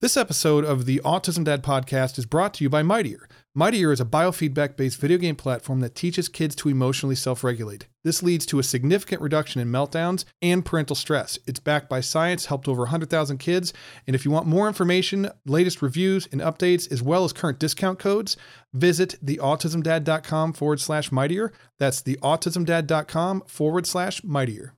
This 0.00 0.16
episode 0.16 0.64
of 0.64 0.86
the 0.86 1.00
Autism 1.04 1.42
Dad 1.42 1.60
podcast 1.60 2.20
is 2.20 2.24
brought 2.24 2.54
to 2.54 2.62
you 2.62 2.70
by 2.70 2.84
Mightier. 2.84 3.28
Mightier 3.52 3.90
is 3.90 4.00
a 4.00 4.04
biofeedback 4.04 4.76
based 4.76 5.00
video 5.00 5.18
game 5.18 5.34
platform 5.34 5.80
that 5.80 5.96
teaches 5.96 6.28
kids 6.28 6.54
to 6.54 6.68
emotionally 6.68 7.16
self 7.16 7.42
regulate. 7.42 7.88
This 8.04 8.22
leads 8.22 8.46
to 8.46 8.60
a 8.60 8.62
significant 8.62 9.20
reduction 9.20 9.60
in 9.60 9.72
meltdowns 9.72 10.24
and 10.40 10.64
parental 10.64 10.94
stress. 10.94 11.36
It's 11.48 11.58
backed 11.58 11.88
by 11.88 11.98
science, 12.00 12.46
helped 12.46 12.68
over 12.68 12.82
100,000 12.82 13.38
kids. 13.38 13.72
And 14.06 14.14
if 14.14 14.24
you 14.24 14.30
want 14.30 14.46
more 14.46 14.68
information, 14.68 15.32
latest 15.44 15.82
reviews 15.82 16.28
and 16.30 16.40
updates, 16.40 16.88
as 16.92 17.02
well 17.02 17.24
as 17.24 17.32
current 17.32 17.58
discount 17.58 17.98
codes, 17.98 18.36
visit 18.72 19.16
theautismdad.com 19.24 20.52
forward 20.52 20.78
slash 20.78 21.10
mightier. 21.10 21.52
That's 21.80 22.04
theautismdad.com 22.04 23.42
forward 23.48 23.84
slash 23.84 24.22
mightier. 24.22 24.77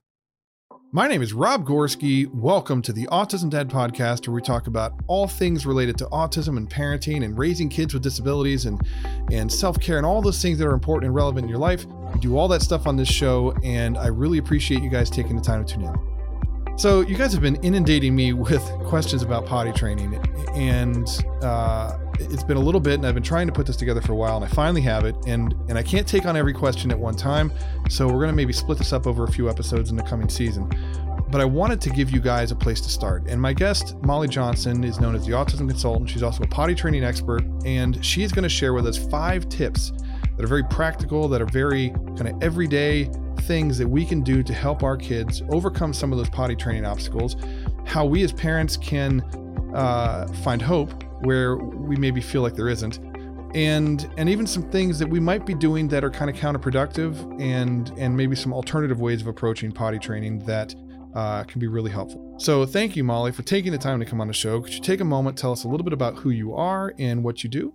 My 0.93 1.07
name 1.07 1.21
is 1.21 1.31
Rob 1.31 1.65
Gorski. 1.65 2.29
Welcome 2.33 2.81
to 2.81 2.91
the 2.91 3.07
Autism 3.13 3.49
Dad 3.49 3.69
podcast, 3.69 4.27
where 4.27 4.35
we 4.35 4.41
talk 4.41 4.67
about 4.67 4.93
all 5.07 5.25
things 5.25 5.65
related 5.65 5.97
to 5.99 6.05
autism 6.07 6.57
and 6.57 6.69
parenting 6.69 7.23
and 7.23 7.37
raising 7.37 7.69
kids 7.69 7.93
with 7.93 8.03
disabilities 8.03 8.65
and, 8.65 8.81
and 9.31 9.49
self 9.49 9.79
care 9.79 9.95
and 9.95 10.05
all 10.05 10.21
those 10.21 10.41
things 10.41 10.57
that 10.57 10.67
are 10.67 10.73
important 10.73 11.05
and 11.05 11.15
relevant 11.15 11.45
in 11.45 11.49
your 11.49 11.59
life. 11.59 11.85
We 12.13 12.19
do 12.19 12.37
all 12.37 12.49
that 12.49 12.61
stuff 12.61 12.87
on 12.87 12.97
this 12.97 13.07
show, 13.07 13.53
and 13.63 13.97
I 13.97 14.07
really 14.07 14.37
appreciate 14.37 14.83
you 14.83 14.89
guys 14.89 15.09
taking 15.09 15.37
the 15.37 15.41
time 15.41 15.63
to 15.63 15.75
tune 15.75 15.85
in. 15.85 16.77
So, 16.77 16.99
you 16.99 17.15
guys 17.15 17.31
have 17.31 17.41
been 17.41 17.63
inundating 17.63 18.13
me 18.13 18.33
with 18.33 18.61
questions 18.83 19.23
about 19.23 19.45
potty 19.45 19.71
training, 19.71 20.19
and 20.55 21.07
uh, 21.41 21.99
it's 22.29 22.43
been 22.43 22.57
a 22.57 22.61
little 22.61 22.81
bit, 22.81 22.95
and 22.95 23.05
I've 23.05 23.13
been 23.13 23.23
trying 23.23 23.47
to 23.47 23.53
put 23.53 23.65
this 23.65 23.75
together 23.75 24.01
for 24.01 24.13
a 24.13 24.15
while, 24.15 24.35
and 24.37 24.45
I 24.45 24.47
finally 24.49 24.81
have 24.81 25.05
it. 25.05 25.15
And 25.27 25.53
and 25.69 25.77
I 25.77 25.83
can't 25.83 26.07
take 26.07 26.25
on 26.25 26.35
every 26.35 26.53
question 26.53 26.91
at 26.91 26.99
one 26.99 27.15
time, 27.15 27.51
so 27.89 28.07
we're 28.07 28.21
gonna 28.21 28.33
maybe 28.33 28.53
split 28.53 28.77
this 28.77 28.93
up 28.93 29.07
over 29.07 29.23
a 29.23 29.31
few 29.31 29.49
episodes 29.49 29.89
in 29.89 29.95
the 29.95 30.03
coming 30.03 30.29
season. 30.29 30.69
But 31.29 31.39
I 31.39 31.45
wanted 31.45 31.79
to 31.81 31.89
give 31.89 32.11
you 32.11 32.19
guys 32.19 32.51
a 32.51 32.55
place 32.55 32.81
to 32.81 32.89
start. 32.89 33.27
And 33.27 33.41
my 33.41 33.53
guest, 33.53 33.95
Molly 34.03 34.27
Johnson, 34.27 34.83
is 34.83 34.99
known 34.99 35.15
as 35.15 35.25
the 35.25 35.31
autism 35.31 35.69
consultant. 35.69 36.09
She's 36.09 36.23
also 36.23 36.43
a 36.43 36.47
potty 36.47 36.75
training 36.75 37.05
expert, 37.05 37.43
and 37.65 38.03
she's 38.03 38.33
going 38.33 38.43
to 38.43 38.49
share 38.49 38.73
with 38.73 38.85
us 38.85 38.97
five 38.97 39.47
tips 39.47 39.93
that 40.35 40.43
are 40.43 40.47
very 40.47 40.63
practical, 40.65 41.29
that 41.29 41.41
are 41.41 41.45
very 41.45 41.91
kind 42.17 42.27
of 42.27 42.43
everyday 42.43 43.09
things 43.41 43.77
that 43.77 43.87
we 43.87 44.05
can 44.05 44.21
do 44.21 44.43
to 44.43 44.53
help 44.53 44.83
our 44.83 44.97
kids 44.97 45.41
overcome 45.49 45.93
some 45.93 46.11
of 46.11 46.17
those 46.17 46.29
potty 46.29 46.55
training 46.55 46.85
obstacles, 46.85 47.37
how 47.85 48.05
we 48.05 48.23
as 48.23 48.33
parents 48.33 48.75
can 48.75 49.21
uh, 49.73 50.27
find 50.43 50.61
hope 50.61 51.03
where 51.21 51.57
we 51.57 51.95
maybe 51.95 52.21
feel 52.21 52.41
like 52.41 52.55
there 52.55 52.69
isn't 52.69 52.99
and 53.53 54.09
and 54.17 54.29
even 54.29 54.47
some 54.47 54.69
things 54.69 54.97
that 54.99 55.07
we 55.07 55.19
might 55.19 55.45
be 55.45 55.53
doing 55.53 55.87
that 55.89 56.03
are 56.03 56.09
kind 56.09 56.29
of 56.29 56.35
counterproductive 56.35 57.41
and 57.41 57.91
and 57.97 58.15
maybe 58.15 58.35
some 58.35 58.53
alternative 58.53 58.99
ways 58.99 59.21
of 59.21 59.27
approaching 59.27 59.71
potty 59.71 59.99
training 59.99 60.39
that 60.45 60.73
uh, 61.15 61.43
can 61.43 61.59
be 61.59 61.67
really 61.67 61.91
helpful. 61.91 62.35
So 62.37 62.65
thank 62.65 62.95
you, 62.95 63.03
Molly, 63.03 63.33
for 63.33 63.43
taking 63.43 63.73
the 63.73 63.77
time 63.77 63.99
to 63.99 64.05
come 64.05 64.21
on 64.21 64.27
the 64.27 64.33
show. 64.33 64.61
Could 64.61 64.73
you 64.73 64.79
take 64.79 65.01
a 65.01 65.05
moment, 65.05 65.37
tell 65.37 65.51
us 65.51 65.65
a 65.65 65.67
little 65.67 65.83
bit 65.83 65.91
about 65.91 66.15
who 66.15 66.29
you 66.29 66.55
are 66.55 66.93
and 66.97 67.21
what 67.21 67.43
you 67.43 67.49
do? 67.49 67.73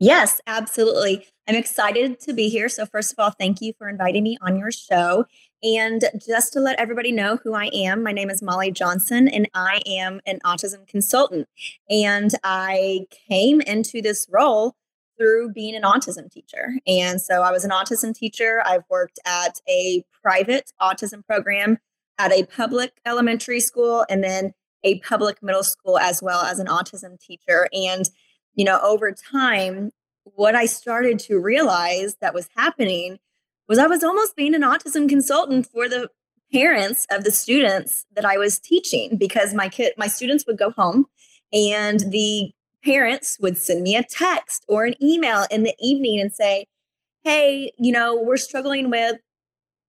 Yes, 0.00 0.40
absolutely. 0.48 1.24
I'm 1.46 1.54
excited 1.54 2.18
to 2.20 2.32
be 2.32 2.48
here. 2.48 2.68
So, 2.68 2.84
first 2.84 3.12
of 3.12 3.18
all, 3.18 3.30
thank 3.30 3.60
you 3.60 3.72
for 3.78 3.88
inviting 3.88 4.24
me 4.24 4.36
on 4.42 4.58
your 4.58 4.72
show. 4.72 5.26
And 5.64 6.04
just 6.24 6.52
to 6.52 6.60
let 6.60 6.78
everybody 6.78 7.10
know 7.10 7.38
who 7.42 7.54
I 7.54 7.70
am, 7.72 8.02
my 8.02 8.12
name 8.12 8.28
is 8.28 8.42
Molly 8.42 8.70
Johnson, 8.70 9.28
and 9.28 9.48
I 9.54 9.80
am 9.86 10.20
an 10.26 10.38
autism 10.44 10.86
consultant. 10.86 11.48
And 11.88 12.30
I 12.44 13.06
came 13.28 13.62
into 13.62 14.02
this 14.02 14.26
role 14.30 14.76
through 15.16 15.52
being 15.52 15.74
an 15.74 15.82
autism 15.82 16.30
teacher. 16.30 16.74
And 16.86 17.18
so 17.18 17.40
I 17.40 17.50
was 17.50 17.64
an 17.64 17.70
autism 17.70 18.14
teacher. 18.14 18.62
I've 18.66 18.84
worked 18.90 19.18
at 19.24 19.62
a 19.66 20.04
private 20.22 20.72
autism 20.82 21.24
program 21.24 21.78
at 22.18 22.30
a 22.30 22.44
public 22.44 23.00
elementary 23.06 23.60
school 23.60 24.04
and 24.10 24.22
then 24.22 24.52
a 24.82 24.98
public 25.00 25.42
middle 25.42 25.64
school 25.64 25.98
as 25.98 26.22
well 26.22 26.42
as 26.42 26.58
an 26.58 26.66
autism 26.66 27.18
teacher. 27.18 27.68
And, 27.72 28.10
you 28.54 28.66
know, 28.66 28.80
over 28.82 29.12
time, 29.12 29.92
what 30.24 30.54
I 30.54 30.66
started 30.66 31.18
to 31.20 31.40
realize 31.40 32.16
that 32.20 32.34
was 32.34 32.50
happening 32.54 33.18
was 33.68 33.78
I 33.78 33.86
was 33.86 34.04
almost 34.04 34.36
being 34.36 34.54
an 34.54 34.62
autism 34.62 35.08
consultant 35.08 35.66
for 35.66 35.88
the 35.88 36.08
parents 36.52 37.06
of 37.10 37.24
the 37.24 37.30
students 37.30 38.06
that 38.14 38.24
I 38.24 38.36
was 38.36 38.58
teaching 38.58 39.16
because 39.16 39.54
my 39.54 39.68
kid 39.68 39.92
my 39.96 40.06
students 40.06 40.44
would 40.46 40.58
go 40.58 40.70
home 40.70 41.06
and 41.52 42.00
the 42.00 42.52
parents 42.84 43.38
would 43.40 43.56
send 43.56 43.82
me 43.82 43.96
a 43.96 44.02
text 44.02 44.64
or 44.68 44.84
an 44.84 44.94
email 45.02 45.46
in 45.50 45.62
the 45.62 45.74
evening 45.80 46.20
and 46.20 46.32
say, 46.32 46.66
Hey, 47.24 47.72
you 47.78 47.92
know, 47.92 48.20
we're 48.20 48.36
struggling 48.36 48.90
with 48.90 49.16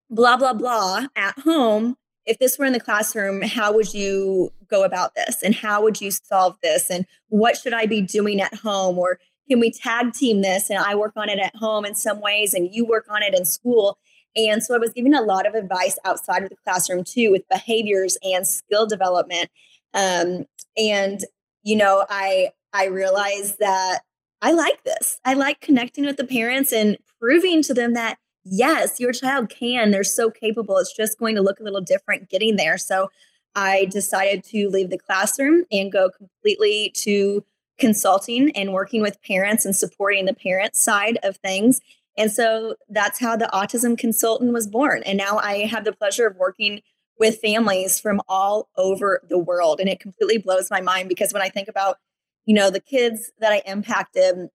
blah, 0.09 0.37
blah, 0.37 0.53
blah 0.53 1.07
at 1.15 1.37
home. 1.39 1.97
If 2.25 2.39
this 2.39 2.57
were 2.57 2.65
in 2.65 2.73
the 2.73 2.79
classroom, 2.79 3.41
how 3.41 3.73
would 3.73 3.93
you 3.93 4.51
go 4.67 4.83
about 4.83 5.13
this? 5.15 5.43
And 5.43 5.53
how 5.53 5.83
would 5.83 6.01
you 6.01 6.09
solve 6.09 6.55
this? 6.63 6.89
And 6.89 7.05
what 7.27 7.57
should 7.57 7.73
I 7.73 7.85
be 7.85 8.01
doing 8.01 8.41
at 8.41 8.53
home? 8.55 8.97
Or 8.97 9.19
can 9.47 9.59
we 9.59 9.71
tag 9.71 10.13
team 10.13 10.41
this 10.41 10.69
and 10.69 10.79
I 10.79 10.95
work 10.95 11.13
on 11.15 11.29
it 11.29 11.39
at 11.39 11.55
home 11.55 11.85
in 11.85 11.95
some 11.95 12.21
ways 12.21 12.53
and 12.53 12.73
you 12.73 12.85
work 12.85 13.05
on 13.09 13.23
it 13.23 13.33
in 13.33 13.45
school? 13.45 13.97
And 14.35 14.61
so 14.61 14.75
I 14.75 14.77
was 14.77 14.91
giving 14.91 15.13
a 15.13 15.21
lot 15.21 15.47
of 15.47 15.53
advice 15.53 15.97
outside 16.03 16.43
of 16.43 16.49
the 16.49 16.57
classroom 16.65 17.03
too 17.03 17.31
with 17.31 17.47
behaviors 17.49 18.17
and 18.23 18.45
skill 18.45 18.85
development. 18.85 19.49
Um, 19.93 20.45
and, 20.77 21.21
you 21.63 21.75
know, 21.75 22.05
I 22.09 22.49
I 22.73 22.87
realized 22.87 23.59
that 23.59 23.99
I 24.41 24.51
like 24.51 24.83
this. 24.83 25.19
I 25.23 25.33
like 25.33 25.61
connecting 25.61 26.05
with 26.05 26.17
the 26.17 26.25
parents 26.25 26.73
and 26.73 26.97
proving 27.19 27.61
to 27.63 27.73
them 27.73 27.93
that 27.93 28.17
yes, 28.43 28.99
your 28.99 29.13
child 29.13 29.49
can. 29.49 29.91
They're 29.91 30.03
so 30.03 30.29
capable. 30.29 30.77
It's 30.77 30.95
just 30.95 31.17
going 31.17 31.35
to 31.35 31.41
look 31.41 31.59
a 31.59 31.63
little 31.63 31.81
different 31.81 32.29
getting 32.29 32.57
there. 32.57 32.77
So 32.77 33.09
I 33.55 33.85
decided 33.85 34.43
to 34.45 34.69
leave 34.69 34.89
the 34.89 34.99
classroom 34.99 35.63
and 35.71 35.91
go 35.91 36.09
completely 36.09 36.91
to 36.97 37.43
consulting 37.77 38.55
and 38.55 38.73
working 38.73 39.01
with 39.01 39.21
parents 39.21 39.65
and 39.65 39.75
supporting 39.75 40.25
the 40.25 40.33
parent 40.33 40.75
side 40.75 41.17
of 41.23 41.37
things. 41.37 41.81
And 42.17 42.31
so 42.31 42.75
that's 42.89 43.19
how 43.19 43.35
the 43.35 43.49
autism 43.53 43.97
consultant 43.97 44.53
was 44.53 44.67
born. 44.67 45.03
And 45.05 45.17
now 45.17 45.37
I 45.37 45.65
have 45.65 45.83
the 45.83 45.91
pleasure 45.91 46.27
of 46.27 46.37
working 46.37 46.81
with 47.19 47.39
families 47.39 47.99
from 47.99 48.21
all 48.27 48.69
over 48.77 49.21
the 49.27 49.37
world. 49.37 49.79
And 49.79 49.89
it 49.89 49.99
completely 49.99 50.37
blows 50.37 50.71
my 50.71 50.81
mind 50.81 51.09
because 51.09 51.33
when 51.33 51.41
I 51.41 51.49
think 51.49 51.67
about 51.67 51.97
you 52.45 52.53
know, 52.53 52.69
the 52.69 52.79
kids 52.79 53.31
that 53.39 53.51
I 53.51 53.61
impacted 53.65 54.49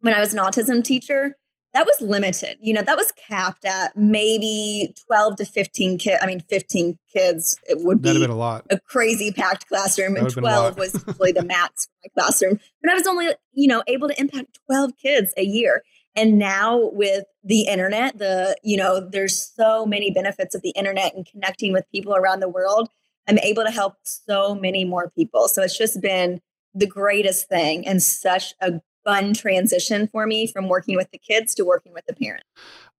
when 0.00 0.14
I 0.14 0.20
was 0.20 0.34
an 0.34 0.40
autism 0.40 0.82
teacher, 0.82 1.36
that 1.74 1.86
was 1.86 2.00
limited. 2.00 2.56
You 2.60 2.72
know, 2.72 2.82
that 2.82 2.96
was 2.96 3.12
capped 3.12 3.64
at 3.64 3.96
maybe 3.96 4.94
12 5.06 5.36
to 5.36 5.44
15 5.44 5.98
kids. 5.98 6.18
I 6.22 6.26
mean, 6.26 6.40
15 6.48 6.98
kids, 7.12 7.58
it 7.68 7.78
would 7.84 8.00
be 8.00 8.12
been 8.12 8.30
a 8.30 8.36
lot. 8.36 8.64
A 8.70 8.78
crazy 8.78 9.32
packed 9.32 9.68
classroom. 9.68 10.16
And 10.16 10.30
12 10.30 10.78
was 10.78 11.04
really 11.18 11.32
the 11.32 11.44
max 11.44 11.86
for 11.86 11.90
my 12.04 12.22
classroom. 12.22 12.60
But 12.80 12.92
I 12.92 12.94
was 12.94 13.06
only, 13.08 13.28
you 13.52 13.66
know, 13.66 13.82
able 13.88 14.08
to 14.08 14.18
impact 14.20 14.60
12 14.66 14.92
kids 14.96 15.34
a 15.36 15.44
year. 15.44 15.82
And 16.14 16.38
now 16.38 16.90
with 16.92 17.24
the 17.42 17.62
internet, 17.62 18.18
the, 18.18 18.56
you 18.62 18.76
know, 18.76 19.00
there's 19.00 19.36
so 19.36 19.84
many 19.84 20.12
benefits 20.12 20.54
of 20.54 20.62
the 20.62 20.70
internet 20.70 21.12
and 21.16 21.26
connecting 21.26 21.72
with 21.72 21.90
people 21.90 22.14
around 22.14 22.38
the 22.38 22.48
world. 22.48 22.88
I'm 23.26 23.38
able 23.38 23.64
to 23.64 23.70
help 23.72 23.94
so 24.04 24.54
many 24.54 24.84
more 24.84 25.10
people. 25.10 25.48
So 25.48 25.62
it's 25.62 25.76
just 25.76 26.00
been 26.00 26.40
the 26.72 26.86
greatest 26.86 27.48
thing 27.48 27.84
and 27.84 28.00
such 28.00 28.54
a 28.60 28.80
fun 29.04 29.34
transition 29.34 30.08
for 30.08 30.26
me 30.26 30.46
from 30.46 30.68
working 30.68 30.96
with 30.96 31.10
the 31.10 31.18
kids 31.18 31.54
to 31.56 31.64
working 31.64 31.92
with 31.92 32.06
the 32.06 32.14
parents. 32.14 32.46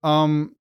Um, 0.03 0.55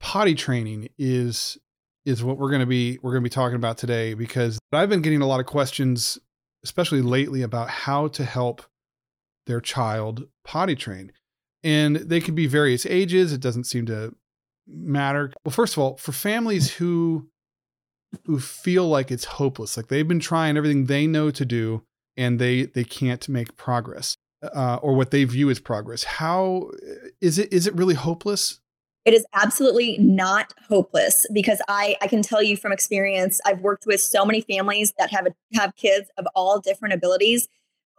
potty 0.00 0.34
training 0.34 0.88
is 0.98 1.58
is 2.06 2.24
what 2.24 2.38
we're 2.38 2.48
going 2.48 2.60
to 2.60 2.66
be 2.66 2.98
we're 3.02 3.12
going 3.12 3.22
to 3.22 3.26
be 3.28 3.32
talking 3.34 3.56
about 3.56 3.78
today 3.78 4.14
because 4.14 4.58
I've 4.72 4.88
been 4.88 5.02
getting 5.02 5.20
a 5.20 5.26
lot 5.26 5.40
of 5.40 5.46
questions 5.46 6.18
especially 6.64 7.02
lately 7.02 7.42
about 7.42 7.70
how 7.70 8.08
to 8.08 8.24
help 8.24 8.62
their 9.46 9.60
child 9.60 10.28
potty 10.44 10.74
train. 10.74 11.12
And 11.62 11.96
they 11.96 12.20
can 12.20 12.34
be 12.34 12.46
various 12.46 12.86
ages, 12.86 13.32
it 13.32 13.40
doesn't 13.40 13.64
seem 13.64 13.86
to 13.86 14.14
matter. 14.66 15.32
Well, 15.44 15.52
first 15.52 15.74
of 15.74 15.78
all, 15.78 15.96
for 15.96 16.12
families 16.12 16.74
who 16.74 17.28
who 18.26 18.40
feel 18.40 18.88
like 18.88 19.10
it's 19.10 19.24
hopeless, 19.24 19.76
like 19.76 19.86
they've 19.86 20.08
been 20.08 20.20
trying 20.20 20.56
everything 20.56 20.86
they 20.86 21.06
know 21.06 21.30
to 21.30 21.44
do 21.44 21.82
and 22.16 22.38
they 22.38 22.64
they 22.64 22.84
can't 22.84 23.28
make 23.28 23.56
progress 23.56 24.16
uh, 24.42 24.78
or 24.82 24.94
what 24.94 25.10
they 25.10 25.24
view 25.24 25.50
as 25.50 25.60
progress. 25.60 26.04
How 26.04 26.70
is 27.20 27.38
it 27.38 27.52
is 27.52 27.66
it 27.66 27.74
really 27.74 27.94
hopeless? 27.94 28.60
It 29.04 29.14
is 29.14 29.24
absolutely 29.34 29.96
not 29.98 30.52
hopeless 30.68 31.26
because 31.32 31.62
I, 31.68 31.96
I 32.02 32.06
can 32.06 32.20
tell 32.20 32.42
you 32.42 32.54
from 32.56 32.70
experience 32.70 33.40
i've 33.46 33.60
worked 33.60 33.86
with 33.86 33.98
so 34.00 34.26
many 34.26 34.42
families 34.42 34.92
that 34.98 35.10
have 35.10 35.26
have 35.54 35.74
kids 35.76 36.10
of 36.18 36.26
all 36.34 36.60
different 36.60 36.94
abilities. 36.94 37.48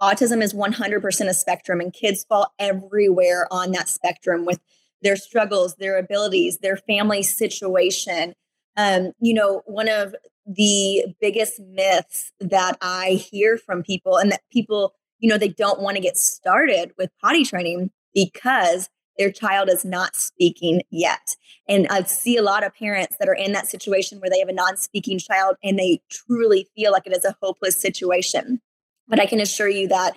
Autism 0.01 0.41
is 0.41 0.53
100% 0.53 1.27
a 1.27 1.33
spectrum 1.33 1.79
and 1.79 1.93
kids 1.93 2.23
fall 2.27 2.53
everywhere 2.57 3.47
on 3.51 3.71
that 3.71 3.87
spectrum 3.87 4.45
with 4.45 4.59
their 5.03 5.15
struggles 5.15 5.75
their 5.75 5.97
abilities 5.97 6.59
their 6.59 6.77
family 6.77 7.23
situation. 7.23 8.33
Um, 8.77 9.11
you 9.19 9.33
know 9.33 9.63
one 9.65 9.89
of 9.89 10.15
the 10.45 11.05
biggest 11.19 11.59
myths 11.59 12.31
that 12.39 12.77
I 12.81 13.11
hear 13.11 13.57
from 13.57 13.83
people 13.83 14.17
and 14.17 14.31
that 14.31 14.41
people, 14.51 14.93
you 15.21 15.29
know, 15.29 15.37
they 15.37 15.49
don't 15.49 15.79
want 15.79 15.95
to 15.95 16.01
get 16.01 16.17
started 16.17 16.91
with 16.97 17.09
potty 17.21 17.45
training 17.45 17.91
because 18.13 18.89
their 19.17 19.31
child 19.31 19.69
is 19.69 19.85
not 19.85 20.15
speaking 20.15 20.81
yet. 20.89 21.35
And 21.69 21.87
I 21.89 22.03
see 22.03 22.37
a 22.37 22.41
lot 22.41 22.65
of 22.65 22.73
parents 22.73 23.15
that 23.19 23.29
are 23.29 23.35
in 23.35 23.51
that 23.53 23.67
situation 23.67 24.19
where 24.19 24.29
they 24.29 24.39
have 24.39 24.49
a 24.49 24.53
non 24.53 24.77
speaking 24.77 25.19
child 25.19 25.55
and 25.63 25.77
they 25.77 26.01
truly 26.09 26.67
feel 26.75 26.91
like 26.91 27.05
it 27.05 27.15
is 27.15 27.23
a 27.23 27.35
hopeless 27.41 27.79
situation. 27.79 28.59
But 29.07 29.19
I 29.19 29.25
can 29.25 29.39
assure 29.39 29.69
you 29.69 29.87
that 29.89 30.15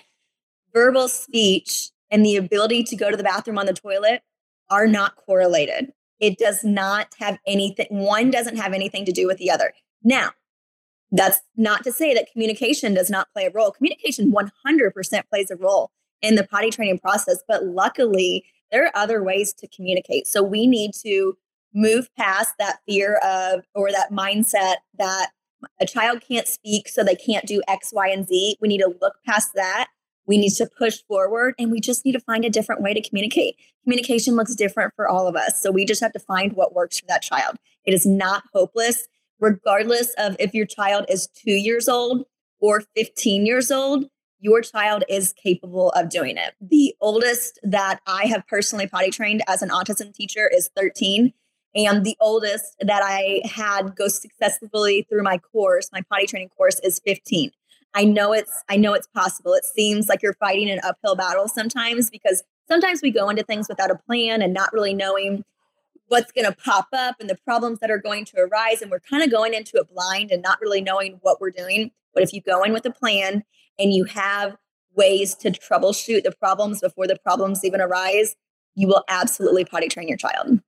verbal 0.73 1.09
speech 1.09 1.91
and 2.11 2.25
the 2.25 2.37
ability 2.37 2.85
to 2.85 2.97
go 2.97 3.11
to 3.11 3.17
the 3.17 3.23
bathroom 3.23 3.59
on 3.59 3.67
the 3.67 3.75
toilet 3.75 4.23
are 4.71 4.87
not 4.87 5.17
correlated. 5.17 5.93
It 6.19 6.39
does 6.39 6.65
not 6.65 7.09
have 7.19 7.39
anything, 7.47 7.87
one 7.91 8.31
doesn't 8.31 8.57
have 8.57 8.73
anything 8.73 9.05
to 9.05 9.13
do 9.13 9.27
with 9.27 9.39
the 9.39 9.51
other. 9.51 9.73
Now, 10.03 10.31
that's 11.15 11.41
not 11.57 11.85
to 11.85 11.93
say 11.93 12.13
that 12.13 12.31
communication 12.33 12.93
does 12.93 13.09
not 13.09 13.29
play 13.33 13.47
a 13.47 13.51
role. 13.51 13.71
Communication 13.71 14.33
100% 14.33 15.23
plays 15.31 15.51
a 15.51 15.57
role 15.57 15.91
in 16.21 16.35
the 16.35 16.45
potty 16.45 16.71
training 16.71 16.99
process, 16.99 17.43
but 17.47 17.65
luckily, 17.65 18.45
there 18.73 18.87
are 18.87 18.97
other 18.97 19.23
ways 19.23 19.53
to 19.53 19.69
communicate. 19.69 20.27
So 20.27 20.43
we 20.43 20.67
need 20.67 20.93
to 21.05 21.37
move 21.73 22.09
past 22.17 22.55
that 22.59 22.79
fear 22.89 23.19
of 23.19 23.61
or 23.75 23.93
that 23.93 24.11
mindset 24.11 24.77
that 24.99 25.31
a 25.81 25.87
child 25.87 26.23
can't 26.27 26.49
speak, 26.49 26.89
so 26.89 27.05
they 27.05 27.15
can't 27.15 27.47
do 27.47 27.63
X, 27.69 27.93
Y, 27.93 28.09
and 28.09 28.27
Z. 28.27 28.57
We 28.61 28.69
need 28.69 28.79
to 28.79 28.95
look 29.01 29.15
past 29.27 29.51
that. 29.55 29.89
We 30.27 30.39
need 30.39 30.51
to 30.55 30.67
push 30.67 31.03
forward 31.07 31.55
and 31.59 31.71
we 31.71 31.81
just 31.81 32.05
need 32.05 32.13
to 32.13 32.21
find 32.21 32.45
a 32.45 32.51
different 32.51 32.83
way 32.83 32.95
to 32.95 33.07
communicate. 33.07 33.57
Communication 33.85 34.35
looks 34.35 34.55
different 34.55 34.95
for 34.97 35.07
all 35.07 35.29
of 35.29 35.37
us. 35.37 35.63
So 35.63 35.71
we 35.71 35.85
just 35.85 36.01
have 36.01 36.13
to 36.13 36.19
find 36.19 36.55
what 36.55 36.75
works 36.75 36.99
for 36.99 37.07
that 37.07 37.23
child. 37.23 37.57
It 37.85 37.93
is 37.93 38.07
not 38.07 38.45
hopeless, 38.53 39.07
regardless 39.45 40.15
of 40.17 40.37
if 40.39 40.55
your 40.55 40.65
child 40.65 41.05
is 41.09 41.27
two 41.29 41.53
years 41.53 41.89
old 41.89 42.25
or 42.61 42.83
15 42.97 43.45
years 43.45 43.71
old 43.71 44.07
your 44.41 44.61
child 44.61 45.05
is 45.09 45.33
capable 45.33 45.89
of 45.93 46.11
doing 46.11 46.37
it. 46.37 46.53
The 46.61 46.95
oldest 47.01 47.59
that 47.63 48.01
I 48.07 48.27
have 48.27 48.47
personally 48.47 48.87
potty 48.87 49.11
trained 49.11 49.43
as 49.49 49.63
an 49.63 49.71
autism 49.71 50.13
teacher 50.13 50.51
is 50.53 50.69
13. 50.77 51.33
And 51.75 52.05
the 52.05 52.15
oldest 52.21 52.77
that 52.81 53.01
I 53.03 53.41
had 53.47 53.97
go 53.97 54.07
successfully 54.07 55.07
through 55.09 55.23
my 55.23 55.39
course, 55.39 55.89
my 55.93 56.03
potty 56.11 56.27
training 56.27 56.51
course, 56.51 56.79
is 56.85 57.01
15. 57.07 57.53
I 57.95 58.05
know 58.05 58.35
it's 58.35 58.53
I 58.69 58.77
know 58.77 58.93
it's 58.93 59.07
possible. 59.07 59.55
It 59.55 59.65
seems 59.65 60.09
like 60.09 60.23
you're 60.23 60.35
fighting 60.35 60.69
an 60.69 60.81
uphill 60.85 61.17
battle 61.17 61.49
sometimes 61.49 62.11
because 62.11 62.43
sometimes 62.69 63.01
we 63.01 63.11
go 63.11 63.31
into 63.31 63.45
things 63.45 63.67
without 63.67 63.91
a 63.91 63.97
plan 64.07 64.43
and 64.43 64.53
not 64.53 64.75
really 64.75 64.93
knowing 64.93 65.43
what's 66.09 66.33
going 66.33 66.45
to 66.45 66.53
pop 66.53 66.89
up 66.93 67.17
and 67.21 67.29
the 67.29 67.39
problems 67.45 67.81
that 67.81 67.91
are 67.91 67.99
going 67.99 68.25
to 68.27 68.41
arise 68.41 68.83
and 68.83 68.91
we're 68.91 69.01
kind 69.01 69.23
of 69.23 69.31
going 69.31 69.55
into 69.55 69.77
it 69.77 69.89
blind 69.93 70.31
and 70.31 70.43
not 70.43 70.61
really 70.61 70.81
knowing 70.81 71.19
what 71.23 71.41
we're 71.41 71.51
doing. 71.51 71.91
But 72.13 72.23
if 72.23 72.33
you 72.33 72.41
go 72.43 72.63
in 72.63 72.73
with 72.73 72.87
a 72.87 72.93
plan 72.93 73.45
and 73.79 73.93
you 73.93 74.05
have 74.05 74.57
ways 74.95 75.35
to 75.35 75.51
troubleshoot 75.51 76.23
the 76.23 76.33
problems 76.33 76.81
before 76.81 77.07
the 77.07 77.19
problems 77.19 77.65
even 77.65 77.81
arise, 77.81 78.37
you 78.75 78.87
will 78.87 79.05
absolutely 79.09 79.65
potty 79.65 79.89
train 79.89 80.09
your 80.09 80.17
child. 80.17 80.61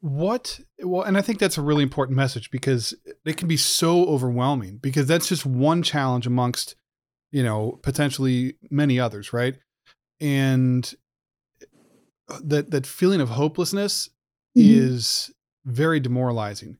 What, 0.00 0.58
well, 0.80 1.02
and 1.02 1.16
I 1.16 1.22
think 1.22 1.38
that's 1.38 1.58
a 1.58 1.62
really 1.62 1.84
important 1.84 2.16
message 2.16 2.50
because 2.50 2.92
it 3.24 3.36
can 3.36 3.46
be 3.46 3.56
so 3.56 4.04
overwhelming 4.06 4.78
because 4.78 5.06
that's 5.06 5.28
just 5.28 5.46
one 5.46 5.82
challenge 5.82 6.26
amongst, 6.26 6.74
you 7.30 7.42
know, 7.44 7.78
potentially 7.82 8.56
many 8.68 8.98
others, 8.98 9.32
right? 9.32 9.56
And 10.20 10.92
uh, 12.28 12.40
that 12.42 12.72
that 12.72 12.84
feeling 12.84 13.20
of 13.20 13.28
hopelessness 13.28 14.08
mm-hmm. 14.56 14.88
is 14.88 15.32
very 15.64 16.00
demoralizing, 16.00 16.78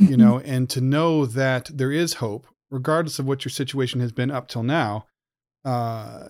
mm-hmm. 0.00 0.10
you 0.10 0.16
know, 0.16 0.40
and 0.40 0.68
to 0.70 0.80
know 0.80 1.26
that 1.26 1.70
there 1.72 1.92
is 1.92 2.14
hope 2.14 2.46
regardless 2.70 3.18
of 3.18 3.26
what 3.26 3.44
your 3.44 3.50
situation 3.50 4.00
has 4.00 4.12
been 4.12 4.30
up 4.30 4.48
till 4.48 4.62
now, 4.62 5.06
uh, 5.64 6.28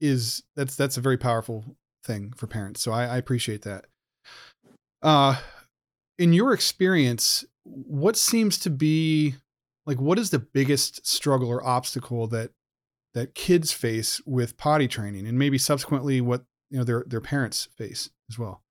is 0.00 0.42
that's 0.56 0.76
that's 0.76 0.96
a 0.96 1.00
very 1.00 1.16
powerful 1.16 1.76
thing 2.04 2.32
for 2.36 2.46
parents. 2.46 2.80
So 2.80 2.92
I, 2.92 3.04
I 3.04 3.16
appreciate 3.16 3.62
that. 3.62 3.86
Uh, 5.02 5.36
in 6.18 6.32
your 6.32 6.52
experience, 6.52 7.44
what 7.64 8.16
seems 8.16 8.58
to 8.60 8.70
be 8.70 9.36
like 9.86 10.00
what 10.00 10.18
is 10.18 10.30
the 10.30 10.38
biggest 10.38 11.06
struggle 11.06 11.48
or 11.48 11.66
obstacle 11.66 12.26
that 12.28 12.50
that 13.14 13.34
kids 13.34 13.72
face 13.72 14.20
with 14.26 14.56
potty 14.56 14.86
training, 14.86 15.26
and 15.26 15.38
maybe 15.38 15.58
subsequently 15.58 16.20
what 16.20 16.44
you 16.70 16.78
know 16.78 16.84
their 16.84 17.04
their 17.06 17.20
parents 17.20 17.68
face 17.76 18.10
as 18.30 18.38
well? 18.38 18.62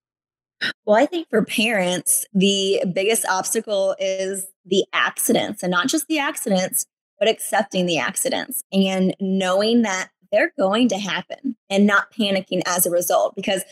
Well, 0.86 0.98
I 0.98 1.06
think 1.06 1.30
for 1.30 1.44
parents, 1.44 2.26
the 2.34 2.84
biggest 2.94 3.26
obstacle 3.28 3.96
is 4.00 4.48
the 4.66 4.86
accidents 4.94 5.64
and 5.64 5.72
not 5.72 5.88
just 5.88 6.08
the 6.08 6.20
accidents, 6.20 6.86
but 7.20 7.28
accepting 7.28 7.86
the 7.86 7.98
accidents 7.98 8.64
and 8.72 9.16
knowing 9.20 9.82
that 9.84 10.10
they're 10.32 10.54
going 10.58 10.90
to 10.90 10.98
happen 10.98 11.56
and 11.70 11.86
not 11.86 12.14
panicking 12.14 12.62
as 12.66 12.86
a 12.86 12.92
result. 12.92 13.36
Because 13.36 13.64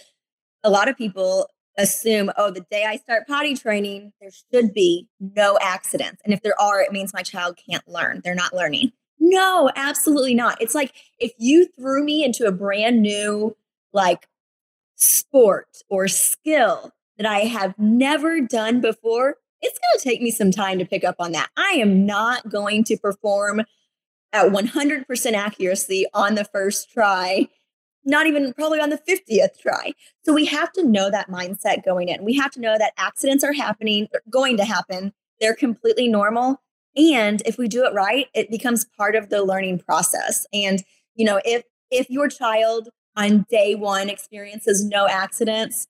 a 0.63 0.69
lot 0.69 0.87
of 0.87 0.97
people 0.97 1.47
assume, 1.77 2.31
oh, 2.37 2.51
the 2.51 2.65
day 2.71 2.85
I 2.85 2.97
start 2.97 3.27
potty 3.27 3.55
training, 3.55 4.11
there 4.19 4.31
should 4.51 4.73
be 4.73 5.07
no 5.19 5.57
accidents. 5.61 6.21
And 6.25 6.33
if 6.33 6.41
there 6.41 6.59
are, 6.59 6.81
it 6.81 6.91
means 6.91 7.13
my 7.13 7.21
child 7.21 7.59
can't 7.69 7.87
learn. 7.87 8.21
They're 8.23 8.35
not 8.35 8.53
learning. 8.53 8.91
No, 9.19 9.69
absolutely 9.75 10.35
not. 10.35 10.61
It's 10.61 10.75
like 10.75 10.93
if 11.19 11.33
you 11.37 11.67
threw 11.79 12.03
me 12.03 12.23
into 12.23 12.45
a 12.45 12.51
brand 12.51 13.01
new, 13.01 13.55
like, 13.93 14.27
sport 14.97 15.67
or 15.89 16.07
skill 16.07 16.91
that 17.17 17.25
I 17.25 17.39
have 17.41 17.73
never 17.77 18.41
done 18.41 18.81
before, 18.81 19.37
it's 19.61 19.79
going 19.79 19.97
to 19.97 20.03
take 20.03 20.21
me 20.21 20.31
some 20.31 20.51
time 20.51 20.77
to 20.79 20.85
pick 20.85 21.03
up 21.03 21.15
on 21.19 21.31
that. 21.31 21.49
I 21.57 21.77
am 21.79 22.05
not 22.05 22.49
going 22.49 22.83
to 22.85 22.97
perform 22.97 23.61
at 24.33 24.51
100% 24.51 25.33
accuracy 25.33 26.05
on 26.13 26.35
the 26.35 26.45
first 26.45 26.91
try, 26.91 27.47
not 28.03 28.27
even 28.27 28.53
probably 28.53 28.79
on 28.79 28.89
the 28.89 28.97
50th 28.97 29.59
try. 29.59 29.93
So 30.25 30.33
we 30.33 30.45
have 30.45 30.71
to 30.73 30.83
know 30.83 31.09
that 31.09 31.29
mindset 31.29 31.83
going 31.83 32.09
in. 32.09 32.23
We 32.23 32.35
have 32.35 32.51
to 32.51 32.59
know 32.59 32.77
that 32.77 32.93
accidents 32.97 33.43
are 33.43 33.53
happening, 33.53 34.07
going 34.29 34.57
to 34.57 34.65
happen. 34.65 35.13
They're 35.39 35.55
completely 35.55 36.07
normal. 36.07 36.61
And 36.95 37.41
if 37.45 37.57
we 37.57 37.67
do 37.67 37.85
it 37.85 37.93
right, 37.93 38.27
it 38.33 38.49
becomes 38.49 38.85
part 38.97 39.15
of 39.15 39.29
the 39.29 39.43
learning 39.43 39.79
process. 39.79 40.45
And, 40.51 40.83
you 41.15 41.25
know, 41.25 41.39
if 41.45 41.63
if 41.89 42.09
your 42.09 42.27
child 42.27 42.89
on 43.17 43.45
day 43.49 43.75
one 43.75 44.09
experiences 44.09 44.85
no 44.85 45.07
accidents, 45.07 45.87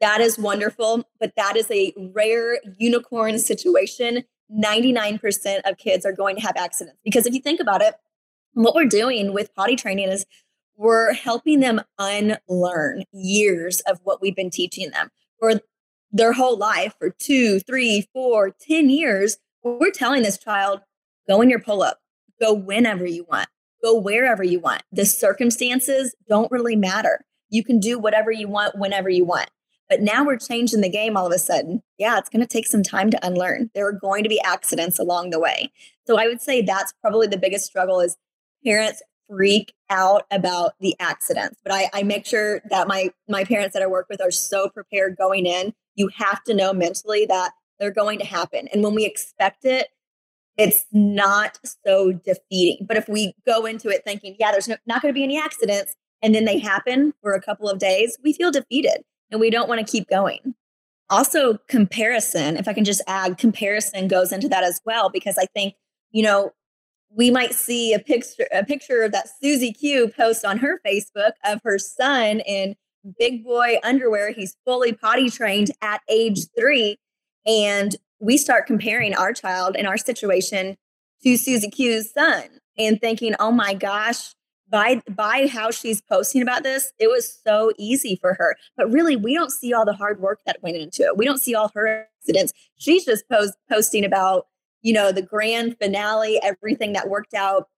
that 0.00 0.20
is 0.20 0.38
wonderful, 0.38 1.04
but 1.20 1.32
that 1.36 1.56
is 1.56 1.70
a 1.70 1.92
rare 2.14 2.60
unicorn 2.78 3.38
situation. 3.38 4.24
99% 4.50 5.60
of 5.64 5.76
kids 5.76 6.06
are 6.06 6.12
going 6.12 6.36
to 6.36 6.42
have 6.42 6.56
accidents 6.56 6.98
because 7.04 7.26
if 7.26 7.34
you 7.34 7.40
think 7.40 7.60
about 7.60 7.82
it, 7.82 7.94
what 8.52 8.74
we're 8.74 8.86
doing 8.86 9.32
with 9.32 9.54
potty 9.54 9.74
training 9.74 10.08
is 10.08 10.24
we're 10.76 11.12
helping 11.12 11.60
them 11.60 11.80
unlearn 11.98 13.04
years 13.12 13.80
of 13.80 13.98
what 14.04 14.22
we've 14.22 14.36
been 14.36 14.50
teaching 14.50 14.90
them 14.90 15.10
for 15.40 15.60
their 16.12 16.32
whole 16.32 16.56
life 16.56 16.94
for 16.98 17.10
two, 17.10 17.58
three, 17.60 18.06
four, 18.12 18.50
ten 18.50 18.88
years. 18.88 19.38
We're 19.64 19.90
telling 19.90 20.22
this 20.22 20.38
child, 20.38 20.80
go 21.28 21.40
in 21.40 21.50
your 21.50 21.58
pull 21.58 21.82
up, 21.82 21.98
go 22.40 22.52
whenever 22.52 23.04
you 23.04 23.26
want, 23.28 23.48
go 23.86 23.98
wherever 23.98 24.42
you 24.42 24.58
want. 24.58 24.82
The 24.90 25.06
circumstances 25.06 26.14
don't 26.28 26.50
really 26.50 26.76
matter. 26.76 27.24
You 27.50 27.62
can 27.62 27.78
do 27.78 27.98
whatever 27.98 28.32
you 28.32 28.48
want 28.48 28.78
whenever 28.78 29.08
you 29.08 29.24
want. 29.24 29.48
But 29.88 30.00
now 30.00 30.24
we're 30.24 30.38
changing 30.38 30.80
the 30.80 30.88
game 30.88 31.16
all 31.16 31.26
of 31.26 31.32
a 31.32 31.38
sudden. 31.38 31.82
Yeah, 31.96 32.18
it's 32.18 32.28
going 32.28 32.40
to 32.40 32.46
take 32.46 32.66
some 32.66 32.82
time 32.82 33.10
to 33.10 33.24
unlearn. 33.24 33.70
There 33.74 33.86
are 33.86 33.92
going 33.92 34.24
to 34.24 34.28
be 34.28 34.40
accidents 34.44 34.98
along 34.98 35.30
the 35.30 35.38
way. 35.38 35.70
So 36.06 36.18
I 36.18 36.26
would 36.26 36.40
say 36.40 36.60
that's 36.60 36.92
probably 37.00 37.28
the 37.28 37.38
biggest 37.38 37.66
struggle 37.66 38.00
is 38.00 38.16
parents 38.64 39.00
freak 39.28 39.72
out 39.88 40.24
about 40.32 40.72
the 40.80 40.96
accidents. 40.98 41.60
But 41.62 41.72
I, 41.72 41.88
I 41.94 42.02
make 42.02 42.26
sure 42.26 42.62
that 42.70 42.88
my 42.88 43.10
my 43.28 43.44
parents 43.44 43.74
that 43.74 43.82
I 43.82 43.86
work 43.86 44.06
with 44.10 44.20
are 44.20 44.32
so 44.32 44.68
prepared 44.68 45.16
going 45.16 45.46
in. 45.46 45.72
You 45.94 46.10
have 46.16 46.42
to 46.44 46.54
know 46.54 46.72
mentally 46.72 47.26
that 47.26 47.52
they're 47.78 47.92
going 47.92 48.18
to 48.18 48.26
happen. 48.26 48.68
And 48.72 48.82
when 48.82 48.94
we 48.94 49.04
expect 49.04 49.64
it, 49.64 49.88
it's 50.56 50.84
not 50.92 51.58
so 51.86 52.12
defeating. 52.12 52.86
But 52.86 52.96
if 52.96 53.08
we 53.08 53.34
go 53.44 53.66
into 53.66 53.88
it 53.88 54.02
thinking, 54.04 54.36
yeah, 54.38 54.52
there's 54.52 54.68
no, 54.68 54.76
not 54.86 55.02
going 55.02 55.12
to 55.12 55.18
be 55.18 55.24
any 55.24 55.38
accidents, 55.38 55.94
and 56.22 56.34
then 56.34 56.44
they 56.44 56.58
happen 56.58 57.12
for 57.22 57.34
a 57.34 57.42
couple 57.42 57.68
of 57.68 57.78
days, 57.78 58.16
we 58.24 58.32
feel 58.32 58.50
defeated 58.50 59.02
and 59.30 59.40
we 59.40 59.50
don't 59.50 59.68
want 59.68 59.84
to 59.84 59.90
keep 59.90 60.08
going. 60.08 60.54
Also, 61.10 61.58
comparison, 61.68 62.56
if 62.56 62.66
I 62.66 62.72
can 62.72 62.84
just 62.84 63.02
add, 63.06 63.38
comparison 63.38 64.08
goes 64.08 64.32
into 64.32 64.48
that 64.48 64.64
as 64.64 64.80
well, 64.84 65.08
because 65.08 65.36
I 65.38 65.46
think, 65.54 65.74
you 66.10 66.22
know, 66.22 66.52
we 67.14 67.30
might 67.30 67.54
see 67.54 67.92
a 67.92 67.98
picture 67.98 68.48
a 68.52 68.64
picture 68.64 69.08
that 69.08 69.28
Susie 69.40 69.72
Q 69.72 70.08
posts 70.08 70.44
on 70.44 70.58
her 70.58 70.80
Facebook 70.84 71.32
of 71.44 71.60
her 71.62 71.78
son 71.78 72.40
in 72.40 72.74
big 73.18 73.44
boy 73.44 73.78
underwear. 73.84 74.32
He's 74.32 74.56
fully 74.64 74.92
potty 74.92 75.30
trained 75.30 75.70
at 75.80 76.00
age 76.08 76.40
three. 76.58 76.98
And 77.46 77.94
we 78.20 78.36
start 78.36 78.66
comparing 78.66 79.14
our 79.14 79.32
child 79.32 79.76
and 79.76 79.86
our 79.86 79.96
situation 79.96 80.76
to 81.22 81.36
Susie 81.36 81.70
Q's 81.70 82.12
son 82.12 82.44
and 82.78 83.00
thinking, 83.00 83.34
oh 83.38 83.50
my 83.50 83.74
gosh, 83.74 84.34
by 84.68 85.00
by 85.08 85.48
how 85.50 85.70
she's 85.70 86.00
posting 86.00 86.42
about 86.42 86.62
this, 86.62 86.92
it 86.98 87.08
was 87.08 87.38
so 87.44 87.72
easy 87.78 88.16
for 88.16 88.34
her. 88.34 88.56
But 88.76 88.90
really, 88.90 89.16
we 89.16 89.34
don't 89.34 89.52
see 89.52 89.72
all 89.72 89.84
the 89.84 89.92
hard 89.92 90.20
work 90.20 90.40
that 90.46 90.62
went 90.62 90.76
into 90.76 91.02
it. 91.02 91.16
We 91.16 91.24
don't 91.24 91.40
see 91.40 91.54
all 91.54 91.70
her 91.74 92.08
accidents. 92.20 92.52
She's 92.76 93.04
just 93.04 93.28
post, 93.28 93.54
posting 93.70 94.04
about 94.04 94.46
you 94.82 94.92
know 94.92 95.12
the 95.12 95.22
grand 95.22 95.76
finale, 95.78 96.40
everything 96.42 96.92
that 96.94 97.08
worked 97.08 97.34
out, 97.34 97.68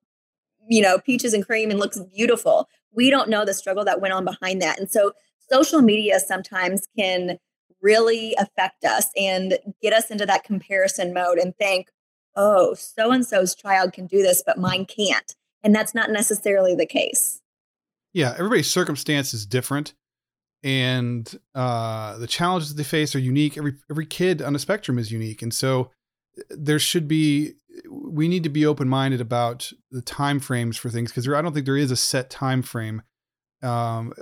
you 0.68 0.80
know, 0.80 0.98
peaches 0.98 1.34
and 1.34 1.44
cream 1.44 1.70
and 1.70 1.78
looks 1.78 2.00
beautiful. 2.14 2.68
We 2.92 3.10
don't 3.10 3.28
know 3.28 3.44
the 3.44 3.54
struggle 3.54 3.84
that 3.84 4.00
went 4.00 4.14
on 4.14 4.24
behind 4.24 4.62
that. 4.62 4.78
And 4.78 4.90
so 4.90 5.12
social 5.50 5.82
media 5.82 6.20
sometimes 6.20 6.88
can 6.96 7.38
really 7.82 8.34
affect 8.38 8.84
us 8.84 9.08
and 9.16 9.58
get 9.82 9.92
us 9.92 10.10
into 10.10 10.26
that 10.26 10.44
comparison 10.44 11.12
mode 11.12 11.38
and 11.38 11.56
think, 11.56 11.88
oh, 12.36 12.74
so 12.74 13.10
and 13.10 13.26
so's 13.26 13.54
child 13.54 13.92
can 13.92 14.06
do 14.06 14.22
this, 14.22 14.42
but 14.44 14.58
mine 14.58 14.84
can't. 14.84 15.34
And 15.62 15.74
that's 15.74 15.94
not 15.94 16.10
necessarily 16.10 16.74
the 16.74 16.86
case. 16.86 17.40
Yeah, 18.12 18.32
everybody's 18.32 18.70
circumstance 18.70 19.34
is 19.34 19.44
different 19.44 19.94
and 20.62 21.38
uh, 21.54 22.18
the 22.18 22.26
challenges 22.26 22.74
they 22.74 22.84
face 22.84 23.14
are 23.14 23.20
unique. 23.20 23.56
Every 23.56 23.74
every 23.90 24.06
kid 24.06 24.42
on 24.42 24.52
the 24.52 24.58
spectrum 24.58 24.98
is 24.98 25.12
unique, 25.12 25.42
and 25.42 25.54
so 25.54 25.90
uh, 26.38 26.42
there 26.50 26.78
should 26.78 27.06
be 27.06 27.54
we 27.88 28.26
need 28.26 28.42
to 28.42 28.48
be 28.48 28.66
open 28.66 28.88
minded 28.88 29.20
about 29.20 29.70
the 29.90 30.02
time 30.02 30.40
frames 30.40 30.76
for 30.76 30.90
things 30.90 31.10
because 31.10 31.28
I 31.28 31.40
don't 31.42 31.52
think 31.52 31.66
there 31.66 31.76
is 31.76 31.90
a 31.90 31.96
set 31.96 32.28
time 32.28 32.62
frame, 32.62 33.02
um, 33.62 34.12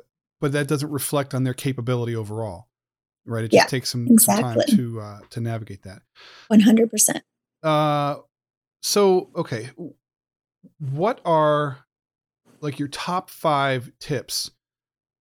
but 0.40 0.52
that 0.52 0.68
doesn't 0.68 0.90
reflect 0.90 1.34
on 1.34 1.44
their 1.44 1.54
capability 1.54 2.14
overall, 2.14 2.68
right? 3.26 3.44
It 3.44 3.50
just 3.50 3.64
yeah, 3.64 3.66
takes 3.66 3.90
some, 3.90 4.06
exactly. 4.08 4.62
some 4.66 4.76
time 4.76 4.76
to 4.76 5.00
uh, 5.00 5.20
to 5.30 5.40
navigate 5.40 5.82
that. 5.82 6.02
One 6.48 6.60
hundred 6.60 6.90
percent. 6.90 7.22
Uh, 7.62 8.16
so 8.82 9.30
okay, 9.36 9.70
what 10.78 11.20
are 11.24 11.86
like 12.60 12.78
your 12.78 12.88
top 12.88 13.30
five 13.30 13.90
tips 14.00 14.50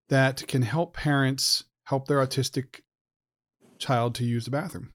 that 0.08 0.46
can 0.46 0.62
help 0.62 0.94
parents 0.94 1.64
help 1.84 2.08
their 2.08 2.18
autistic 2.18 2.80
child 3.78 4.14
to 4.16 4.24
use 4.24 4.44
the 4.44 4.50
bathroom. 4.50 4.92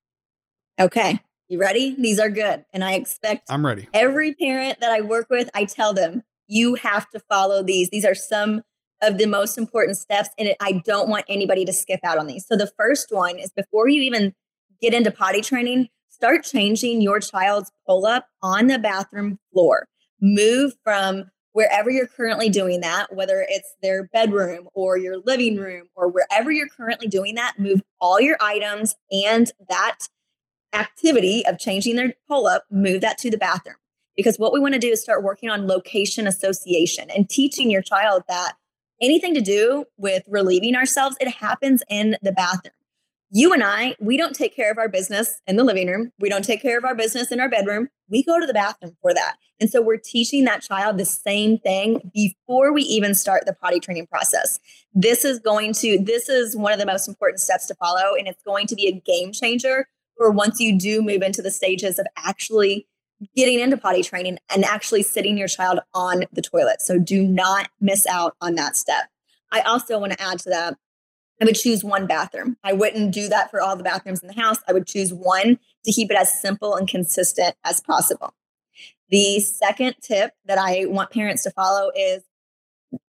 Okay. 0.79 1.19
You 1.47 1.59
ready? 1.59 1.95
These 1.97 2.19
are 2.19 2.29
good. 2.29 2.65
And 2.73 2.83
I 2.83 2.93
expect 2.93 3.47
I'm 3.49 3.65
ready. 3.65 3.87
Every 3.93 4.33
parent 4.33 4.79
that 4.79 4.91
I 4.91 5.01
work 5.01 5.27
with, 5.29 5.49
I 5.53 5.65
tell 5.65 5.93
them, 5.93 6.23
you 6.47 6.75
have 6.75 7.09
to 7.09 7.19
follow 7.19 7.61
these. 7.61 7.89
These 7.89 8.05
are 8.05 8.15
some 8.15 8.61
of 9.01 9.17
the 9.17 9.25
most 9.25 9.57
important 9.57 9.97
steps. 9.97 10.29
And 10.37 10.49
it, 10.49 10.57
I 10.59 10.81
don't 10.85 11.09
want 11.09 11.25
anybody 11.27 11.65
to 11.65 11.73
skip 11.73 11.99
out 12.03 12.17
on 12.17 12.27
these. 12.27 12.45
So 12.45 12.55
the 12.55 12.71
first 12.77 13.07
one 13.11 13.37
is 13.37 13.51
before 13.51 13.87
you 13.87 14.01
even 14.01 14.33
get 14.81 14.93
into 14.93 15.11
potty 15.11 15.41
training, 15.41 15.89
start 16.09 16.43
changing 16.43 17.01
your 17.01 17.19
child's 17.19 17.71
pull 17.87 18.05
up 18.05 18.27
on 18.41 18.67
the 18.67 18.79
bathroom 18.79 19.39
floor. 19.51 19.87
Move 20.21 20.73
from 20.83 21.25
wherever 21.53 21.89
you're 21.89 22.07
currently 22.07 22.49
doing 22.49 22.81
that, 22.81 23.13
whether 23.13 23.45
it's 23.49 23.75
their 23.81 24.07
bedroom 24.13 24.69
or 24.73 24.97
your 24.97 25.17
living 25.25 25.57
room 25.57 25.87
or 25.95 26.07
wherever 26.07 26.51
you're 26.51 26.69
currently 26.69 27.07
doing 27.07 27.35
that, 27.35 27.59
move 27.59 27.81
all 27.99 28.21
your 28.21 28.37
items 28.39 28.95
and 29.11 29.51
that 29.67 29.97
activity 30.73 31.45
of 31.45 31.59
changing 31.59 31.95
their 31.95 32.13
pull 32.27 32.47
up, 32.47 32.63
move 32.71 33.01
that 33.01 33.17
to 33.17 33.29
the 33.29 33.37
bathroom. 33.37 33.75
Because 34.15 34.37
what 34.37 34.53
we 34.53 34.59
want 34.59 34.73
to 34.73 34.79
do 34.79 34.89
is 34.89 35.01
start 35.01 35.23
working 35.23 35.49
on 35.49 35.67
location 35.67 36.27
association 36.27 37.09
and 37.09 37.29
teaching 37.29 37.71
your 37.71 37.81
child 37.81 38.23
that 38.27 38.53
anything 39.01 39.33
to 39.33 39.41
do 39.41 39.85
with 39.97 40.23
relieving 40.27 40.75
ourselves, 40.75 41.17
it 41.19 41.29
happens 41.29 41.83
in 41.89 42.17
the 42.21 42.31
bathroom 42.31 42.73
you 43.33 43.53
and 43.53 43.63
I, 43.63 43.95
we 43.99 44.17
don't 44.17 44.35
take 44.35 44.53
care 44.53 44.69
of 44.71 44.77
our 44.77 44.89
business 44.89 45.41
in 45.47 45.55
the 45.55 45.63
living 45.63 45.87
room. 45.87 46.11
We 46.19 46.27
don't 46.27 46.43
take 46.43 46.61
care 46.61 46.77
of 46.77 46.83
our 46.83 46.93
business 46.93 47.31
in 47.31 47.39
our 47.39 47.47
bedroom. 47.47 47.87
We 48.09 48.23
go 48.23 48.39
to 48.39 48.45
the 48.45 48.53
bathroom 48.53 48.97
for 49.01 49.13
that. 49.13 49.37
And 49.61 49.69
so 49.69 49.81
we're 49.81 49.97
teaching 49.97 50.43
that 50.45 50.61
child 50.61 50.97
the 50.97 51.05
same 51.05 51.57
thing 51.57 52.11
before 52.13 52.73
we 52.73 52.81
even 52.83 53.15
start 53.15 53.45
the 53.45 53.53
potty 53.53 53.79
training 53.79 54.07
process. 54.07 54.59
This 54.93 55.23
is 55.23 55.39
going 55.39 55.73
to, 55.75 55.97
this 55.97 56.27
is 56.27 56.57
one 56.57 56.73
of 56.73 56.79
the 56.79 56.85
most 56.85 57.07
important 57.07 57.39
steps 57.39 57.67
to 57.67 57.75
follow. 57.75 58.15
And 58.15 58.27
it's 58.27 58.43
going 58.43 58.67
to 58.67 58.75
be 58.75 58.87
a 58.87 58.91
game 58.91 59.31
changer 59.31 59.87
for 60.17 60.29
once 60.29 60.59
you 60.59 60.77
do 60.77 61.01
move 61.01 61.21
into 61.21 61.41
the 61.41 61.51
stages 61.51 61.99
of 61.99 62.07
actually 62.17 62.85
getting 63.35 63.59
into 63.59 63.77
potty 63.77 64.03
training 64.03 64.37
and 64.53 64.63
actually 64.65 65.03
sitting 65.03 65.37
your 65.37 65.47
child 65.47 65.79
on 65.93 66.23
the 66.31 66.41
toilet. 66.41 66.81
So 66.81 66.97
do 66.97 67.23
not 67.23 67.69
miss 67.79 68.05
out 68.07 68.35
on 68.41 68.55
that 68.55 68.75
step. 68.75 69.09
I 69.51 69.61
also 69.61 69.99
want 69.99 70.13
to 70.13 70.21
add 70.21 70.39
to 70.39 70.49
that 70.49 70.77
I 71.41 71.45
would 71.45 71.55
choose 71.55 71.83
one 71.83 72.05
bathroom. 72.05 72.57
I 72.63 72.73
wouldn't 72.73 73.13
do 73.13 73.27
that 73.29 73.49
for 73.49 73.61
all 73.61 73.75
the 73.75 73.83
bathrooms 73.83 74.21
in 74.21 74.27
the 74.27 74.39
house. 74.39 74.57
I 74.67 74.73
would 74.73 74.85
choose 74.85 75.11
one 75.11 75.57
to 75.85 75.91
keep 75.91 76.11
it 76.11 76.17
as 76.17 76.39
simple 76.39 76.75
and 76.75 76.87
consistent 76.87 77.55
as 77.65 77.81
possible. 77.81 78.35
The 79.09 79.39
second 79.39 79.95
tip 80.01 80.33
that 80.45 80.59
I 80.59 80.85
want 80.85 81.09
parents 81.09 81.43
to 81.43 81.51
follow 81.51 81.91
is 81.95 82.21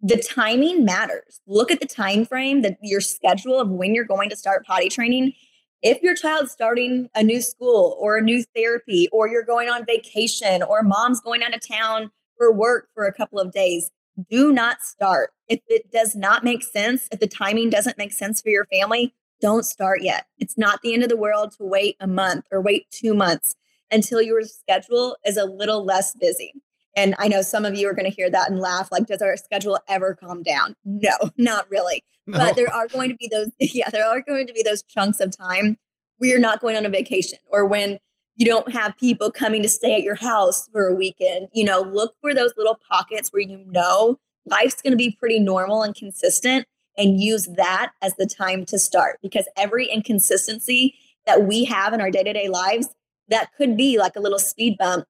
the 0.01 0.17
timing 0.17 0.85
matters. 0.85 1.41
Look 1.47 1.71
at 1.71 1.81
the 1.81 1.87
time 1.87 2.25
frame 2.25 2.63
that 2.63 2.79
your 2.81 3.03
schedule 3.03 3.61
of 3.61 3.69
when 3.69 3.95
you're 3.95 4.05
going 4.05 4.31
to 4.31 4.37
start 4.37 4.65
potty 4.65 4.89
training. 4.89 5.35
If 5.83 6.01
your 6.01 6.15
child's 6.15 6.53
starting 6.53 7.11
a 7.15 7.25
new 7.25 7.43
school 7.43 7.97
or 7.99 8.17
a 8.17 8.23
new 8.23 8.45
therapy, 8.55 9.09
or 9.11 9.29
you're 9.29 9.45
going 9.45 9.69
on 9.69 9.85
vacation, 9.85 10.63
or 10.63 10.83
mom's 10.85 11.21
going 11.21 11.43
out 11.43 11.55
of 11.55 11.67
town 11.67 12.13
for 12.39 12.53
work 12.53 12.89
for 12.95 13.05
a 13.05 13.13
couple 13.13 13.41
of 13.41 13.53
days, 13.53 13.91
do 14.31 14.53
not 14.53 14.83
start. 14.83 15.31
If 15.49 15.61
it 15.67 15.91
does 15.91 16.15
not 16.15 16.45
make 16.45 16.63
sense, 16.63 17.09
if 17.11 17.19
the 17.19 17.27
timing 17.27 17.69
doesn't 17.69 17.99
make 17.99 18.13
sense 18.13 18.41
for 18.41 18.51
your 18.51 18.67
family, 18.67 19.13
don't 19.41 19.65
start 19.65 20.03
yet. 20.03 20.27
It's 20.39 20.57
not 20.57 20.83
the 20.83 20.95
end 20.95 21.03
of 21.03 21.09
the 21.09 21.17
world 21.17 21.53
to 21.59 21.65
wait 21.65 21.97
a 21.99 22.07
month 22.07 22.45
or 22.53 22.61
wait 22.61 22.87
two 22.93 23.13
months 23.13 23.57
until 23.91 24.23
your 24.23 24.43
schedule 24.43 25.17
is 25.27 25.37
a 25.37 25.45
little 25.45 25.85
less 25.85 26.15
busy. 26.15 26.55
And 26.95 27.17
I 27.19 27.27
know 27.27 27.43
some 27.43 27.65
of 27.65 27.75
you 27.75 27.89
are 27.89 27.95
going 27.95 28.09
to 28.09 28.15
hear 28.15 28.31
that 28.31 28.51
and 28.51 28.61
laugh 28.61 28.91
like, 28.93 29.07
does 29.07 29.23
our 29.23 29.37
schedule 29.37 29.81
ever 29.89 30.15
calm 30.15 30.43
down? 30.45 30.77
No, 30.85 31.13
not 31.37 31.69
really. 31.71 32.05
No. 32.29 32.39
But 32.39 32.55
there 32.55 32.73
are 32.73 32.87
going 32.87 33.11
to 33.11 33.17
be 33.17 33.29
those, 33.29 33.49
yeah, 33.59 33.91
there 33.91 34.07
are 34.07 34.21
going 34.21 34.47
to 34.47 34.53
be 34.53 34.63
those 34.63 34.85
chunks 34.85 35.19
of 35.19 35.37
time 35.37 35.77
where 36.19 36.31
you're 36.31 36.39
not 36.39 36.61
going 36.61 36.77
on 36.77 36.87
a 36.87 36.89
vacation 36.89 37.41
or 37.51 37.67
when 37.67 37.99
you 38.37 38.47
don't 38.47 38.73
have 38.73 38.97
people 38.97 39.33
coming 39.33 39.61
to 39.63 39.69
stay 39.69 39.95
at 39.97 40.03
your 40.03 40.15
house 40.15 40.69
for 40.73 40.87
a 40.87 40.95
weekend. 40.95 41.49
You 41.53 41.65
know, 41.65 41.81
look 41.81 42.15
for 42.21 42.33
those 42.33 42.53
little 42.57 42.79
pockets 42.89 43.31
where 43.33 43.43
you 43.43 43.65
know 43.67 44.21
life's 44.47 44.81
going 44.81 44.93
to 44.93 44.97
be 44.97 45.17
pretty 45.19 45.39
normal 45.39 45.83
and 45.83 45.95
consistent 45.95 46.67
and 46.97 47.21
use 47.21 47.47
that 47.57 47.93
as 48.03 48.15
the 48.17 48.27
time 48.27 48.65
to 48.67 48.79
start 48.79 49.19
because 49.23 49.49
every 49.57 49.87
inconsistency 49.87 50.95
that 51.27 51.45
we 51.45 51.65
have 51.65 51.93
in 51.93 52.01
our 52.01 52.11
day-to-day 52.11 52.49
lives 52.49 52.89
that 53.29 53.51
could 53.57 53.77
be 53.77 53.99
like 53.99 54.17
a 54.17 54.21
little 54.21 54.39
speed 54.39 54.77
bump 54.79 55.07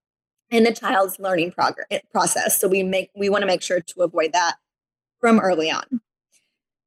in 0.51 0.65
the 0.65 0.73
child's 0.73 1.19
learning 1.19 1.51
progress 1.51 1.87
process 2.13 2.61
so 2.61 2.69
we 2.69 2.83
make 2.83 3.11
we 3.17 3.29
want 3.29 3.43
to 3.43 3.47
make 3.47 3.63
sure 3.63 3.81
to 3.81 4.03
avoid 4.03 4.33
that 4.33 4.57
from 5.19 5.41
early 5.41 5.71
on 5.71 6.01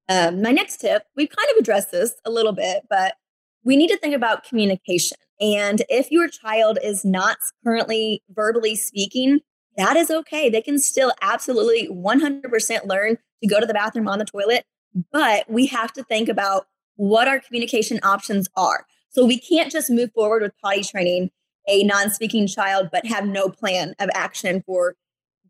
um, 0.10 0.42
my 0.42 0.52
next 0.52 0.78
tip 0.78 1.04
we've 1.16 1.30
kind 1.30 1.50
of 1.52 1.58
addressed 1.58 1.92
this 1.92 2.16
a 2.26 2.32
little 2.32 2.54
bit 2.54 2.84
but 2.90 3.16
we 3.64 3.76
need 3.76 3.88
to 3.88 3.98
think 3.98 4.14
about 4.14 4.44
communication 4.44 5.18
and 5.40 5.84
if 5.90 6.12
your 6.12 6.28
child 6.28 6.80
is 6.82 7.04
not 7.04 7.38
currently 7.64 8.24
verbally 8.30 8.76
speaking, 8.76 9.42
that 9.78 9.98
is 9.98 10.10
okay. 10.10 10.50
They 10.50 10.62
can 10.62 10.80
still 10.80 11.12
absolutely 11.22 11.90
100% 11.90 12.86
learn 12.86 13.18
to 13.42 13.48
go 13.48 13.60
to 13.60 13.66
the 13.66 13.74
bathroom 13.74 14.08
on 14.08 14.20
the 14.20 14.26
toilet, 14.26 14.66
but 15.12 15.50
we 15.50 15.66
have 15.68 15.92
to 15.94 16.04
think 16.04 16.30
about 16.30 16.68
what 16.96 17.28
our 17.28 17.40
communication 17.40 18.00
options 18.04 18.48
are. 18.56 18.86
So 19.10 19.26
we 19.26 19.38
can't 19.38 19.72
just 19.72 19.90
move 19.90 20.12
forward 20.14 20.42
with 20.42 20.54
potty 20.64 20.84
training 20.84 21.32
a 21.68 21.84
non 21.84 22.12
speaking 22.12 22.48
child, 22.48 22.90
but 22.92 23.08
have 23.08 23.26
no 23.26 23.50
plan 23.50 23.96
of 24.00 24.10
action 24.14 24.64
for 24.66 24.96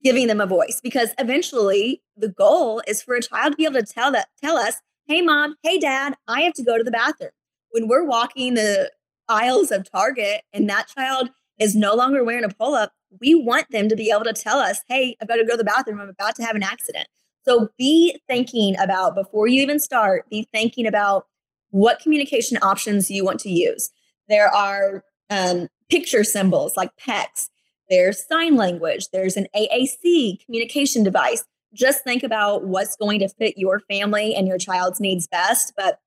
giving 0.05 0.27
them 0.27 0.39
a 0.39 0.45
voice 0.45 0.79
because 0.81 1.09
eventually 1.19 2.01
the 2.15 2.29
goal 2.29 2.81
is 2.88 3.01
for 3.01 3.15
a 3.15 3.21
child 3.21 3.51
to 3.51 3.57
be 3.57 3.65
able 3.65 3.75
to 3.75 3.83
tell 3.83 4.12
that 4.12 4.29
tell 4.41 4.55
us 4.55 4.75
hey 5.07 5.21
mom 5.21 5.55
hey 5.63 5.77
dad 5.77 6.13
i 6.27 6.41
have 6.41 6.53
to 6.53 6.63
go 6.63 6.77
to 6.77 6.83
the 6.83 6.91
bathroom 6.91 7.31
when 7.71 7.89
we're 7.89 8.05
walking 8.05 8.53
the 8.53 8.89
aisles 9.27 9.71
of 9.71 9.89
Target 9.89 10.41
and 10.53 10.69
that 10.69 10.88
child 10.88 11.29
is 11.59 11.75
no 11.75 11.93
longer 11.93 12.24
wearing 12.24 12.43
a 12.43 12.50
pull 12.50 12.74
up, 12.74 12.93
we 13.19 13.35
want 13.35 13.69
them 13.71 13.89
to 13.89 13.95
be 13.95 14.12
able 14.12 14.25
to 14.25 14.33
tell 14.33 14.59
us, 14.59 14.81
hey, 14.88 15.15
I've 15.21 15.27
got 15.27 15.35
to 15.35 15.45
go 15.45 15.51
to 15.51 15.57
the 15.57 15.63
bathroom. 15.63 16.00
I'm 16.00 16.09
about 16.09 16.35
to 16.35 16.43
have 16.43 16.55
an 16.55 16.63
accident. 16.63 17.07
So 17.43 17.69
be 17.77 18.19
thinking 18.27 18.75
about 18.79 19.15
before 19.15 19.47
you 19.47 19.62
even 19.62 19.79
start, 19.79 20.29
be 20.29 20.47
thinking 20.53 20.88
about 20.88 21.27
what 21.69 22.00
communication 22.00 22.57
options 22.62 23.12
you 23.12 23.24
want 23.24 23.39
to 23.41 23.50
use. 23.50 23.91
There 24.27 24.47
are 24.47 25.03
um, 25.29 25.67
picture 25.89 26.24
symbols 26.24 26.75
like 26.75 26.91
PECS, 26.97 27.50
there's 27.89 28.25
sign 28.25 28.55
language, 28.55 29.09
there's 29.11 29.37
an 29.37 29.47
AAC 29.55 30.43
communication 30.45 31.03
device. 31.03 31.43
Just 31.73 32.03
think 32.03 32.23
about 32.23 32.65
what's 32.65 32.95
going 32.95 33.19
to 33.19 33.29
fit 33.29 33.57
your 33.57 33.79
family 33.81 34.33
and 34.33 34.47
your 34.47 34.57
child's 34.57 34.99
needs 34.99 35.27
best. 35.27 35.73
But 35.75 35.99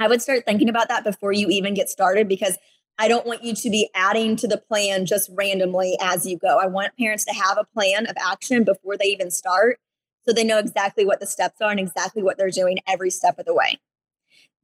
I 0.00 0.08
would 0.08 0.22
start 0.22 0.44
thinking 0.44 0.68
about 0.68 0.88
that 0.88 1.04
before 1.04 1.32
you 1.32 1.48
even 1.48 1.74
get 1.74 1.88
started 1.88 2.28
because 2.28 2.58
I 2.98 3.08
don't 3.08 3.26
want 3.26 3.42
you 3.42 3.54
to 3.54 3.70
be 3.70 3.90
adding 3.94 4.36
to 4.36 4.48
the 4.48 4.58
plan 4.58 5.06
just 5.06 5.30
randomly 5.34 5.96
as 6.00 6.26
you 6.26 6.38
go. 6.38 6.58
I 6.58 6.66
want 6.66 6.96
parents 6.98 7.24
to 7.26 7.32
have 7.32 7.58
a 7.58 7.64
plan 7.74 8.06
of 8.06 8.16
action 8.16 8.64
before 8.64 8.96
they 8.96 9.06
even 9.06 9.30
start 9.30 9.78
so 10.24 10.32
they 10.32 10.44
know 10.44 10.58
exactly 10.58 11.04
what 11.04 11.20
the 11.20 11.26
steps 11.26 11.60
are 11.60 11.70
and 11.70 11.80
exactly 11.80 12.22
what 12.22 12.38
they're 12.38 12.50
doing 12.50 12.78
every 12.86 13.10
step 13.10 13.38
of 13.38 13.46
the 13.46 13.54
way. 13.54 13.78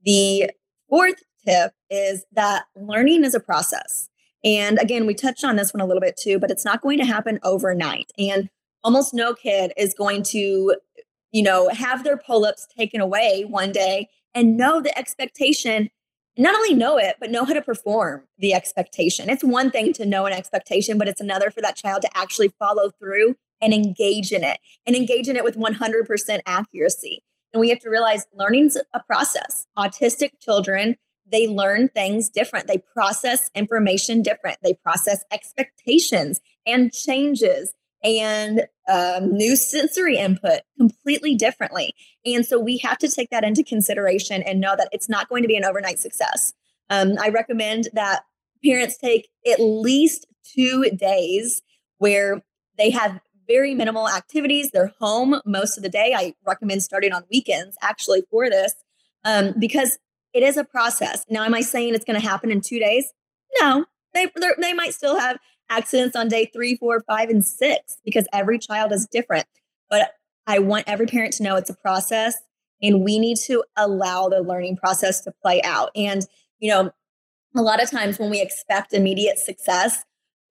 The 0.04 0.50
fourth 0.88 1.22
tip 1.46 1.72
is 1.90 2.24
that 2.32 2.64
learning 2.76 3.24
is 3.24 3.34
a 3.34 3.40
process. 3.40 4.08
And 4.48 4.78
again, 4.78 5.04
we 5.04 5.12
touched 5.12 5.44
on 5.44 5.56
this 5.56 5.74
one 5.74 5.82
a 5.82 5.86
little 5.86 6.00
bit 6.00 6.16
too, 6.16 6.38
but 6.38 6.50
it's 6.50 6.64
not 6.64 6.80
going 6.80 6.96
to 6.98 7.04
happen 7.04 7.38
overnight. 7.42 8.10
And 8.16 8.48
almost 8.82 9.12
no 9.12 9.34
kid 9.34 9.74
is 9.76 9.92
going 9.92 10.22
to, 10.22 10.74
you 11.32 11.42
know, 11.42 11.68
have 11.68 12.02
their 12.02 12.16
pull 12.16 12.46
ups 12.46 12.66
taken 12.74 13.02
away 13.02 13.44
one 13.46 13.72
day 13.72 14.08
and 14.34 14.56
know 14.56 14.80
the 14.80 14.96
expectation 14.98 15.90
not 16.38 16.54
only 16.54 16.72
know 16.72 16.96
it, 16.96 17.16
but 17.18 17.32
know 17.32 17.44
how 17.44 17.52
to 17.52 17.60
perform 17.60 18.22
the 18.38 18.54
expectation. 18.54 19.28
It's 19.28 19.42
one 19.42 19.72
thing 19.72 19.92
to 19.94 20.06
know 20.06 20.24
an 20.24 20.32
expectation, 20.32 20.96
but 20.96 21.08
it's 21.08 21.20
another 21.20 21.50
for 21.50 21.60
that 21.60 21.76
child 21.76 22.02
to 22.02 22.16
actually 22.16 22.54
follow 22.60 22.90
through 22.90 23.34
and 23.60 23.74
engage 23.74 24.30
in 24.30 24.44
it 24.44 24.58
and 24.86 24.94
engage 24.94 25.28
in 25.28 25.36
it 25.36 25.42
with 25.42 25.56
100% 25.56 26.40
accuracy. 26.46 27.24
And 27.52 27.60
we 27.60 27.70
have 27.70 27.80
to 27.80 27.90
realize 27.90 28.24
learning's 28.32 28.78
a 28.94 29.00
process. 29.02 29.66
Autistic 29.76 30.38
children, 30.40 30.96
they 31.30 31.46
learn 31.46 31.88
things 31.88 32.28
different. 32.28 32.66
They 32.66 32.78
process 32.78 33.50
information 33.54 34.22
different. 34.22 34.58
They 34.62 34.74
process 34.74 35.24
expectations 35.30 36.40
and 36.66 36.92
changes 36.92 37.74
and 38.02 38.66
um, 38.88 39.32
new 39.32 39.56
sensory 39.56 40.16
input 40.16 40.60
completely 40.76 41.34
differently. 41.34 41.94
And 42.24 42.46
so 42.46 42.58
we 42.58 42.78
have 42.78 42.98
to 42.98 43.08
take 43.08 43.30
that 43.30 43.44
into 43.44 43.64
consideration 43.64 44.42
and 44.42 44.60
know 44.60 44.76
that 44.76 44.88
it's 44.92 45.08
not 45.08 45.28
going 45.28 45.42
to 45.42 45.48
be 45.48 45.56
an 45.56 45.64
overnight 45.64 45.98
success. 45.98 46.52
Um, 46.90 47.14
I 47.20 47.28
recommend 47.28 47.88
that 47.94 48.22
parents 48.64 48.96
take 48.96 49.28
at 49.46 49.60
least 49.60 50.26
two 50.44 50.90
days 50.90 51.62
where 51.98 52.42
they 52.76 52.90
have 52.90 53.20
very 53.48 53.74
minimal 53.74 54.08
activities. 54.08 54.70
They're 54.70 54.92
home 55.00 55.40
most 55.44 55.76
of 55.76 55.82
the 55.82 55.88
day. 55.88 56.14
I 56.16 56.34
recommend 56.46 56.82
starting 56.82 57.12
on 57.12 57.24
weekends 57.30 57.76
actually 57.82 58.22
for 58.30 58.48
this 58.48 58.74
um, 59.24 59.54
because 59.58 59.98
it 60.38 60.44
is 60.44 60.56
a 60.56 60.62
process. 60.62 61.24
Now, 61.28 61.42
am 61.42 61.52
I 61.52 61.62
saying 61.62 61.94
it's 61.94 62.04
going 62.04 62.20
to 62.20 62.26
happen 62.26 62.52
in 62.52 62.60
two 62.60 62.78
days? 62.78 63.12
No, 63.60 63.86
they 64.14 64.28
they 64.60 64.72
might 64.72 64.94
still 64.94 65.18
have 65.18 65.38
accidents 65.68 66.14
on 66.14 66.28
day 66.28 66.48
three, 66.52 66.76
four, 66.76 67.02
five, 67.08 67.28
and 67.28 67.44
six 67.44 67.96
because 68.04 68.26
every 68.32 68.58
child 68.58 68.92
is 68.92 69.08
different. 69.10 69.46
But 69.90 70.12
I 70.46 70.60
want 70.60 70.84
every 70.86 71.06
parent 71.06 71.32
to 71.34 71.42
know 71.42 71.56
it's 71.56 71.70
a 71.70 71.74
process, 71.74 72.36
and 72.80 73.02
we 73.02 73.18
need 73.18 73.36
to 73.46 73.64
allow 73.76 74.28
the 74.28 74.40
learning 74.40 74.76
process 74.76 75.20
to 75.22 75.32
play 75.42 75.60
out. 75.62 75.90
And 75.96 76.22
you 76.60 76.70
know, 76.70 76.92
a 77.56 77.62
lot 77.62 77.82
of 77.82 77.90
times 77.90 78.20
when 78.20 78.30
we 78.30 78.40
expect 78.40 78.92
immediate 78.92 79.38
success, 79.38 80.04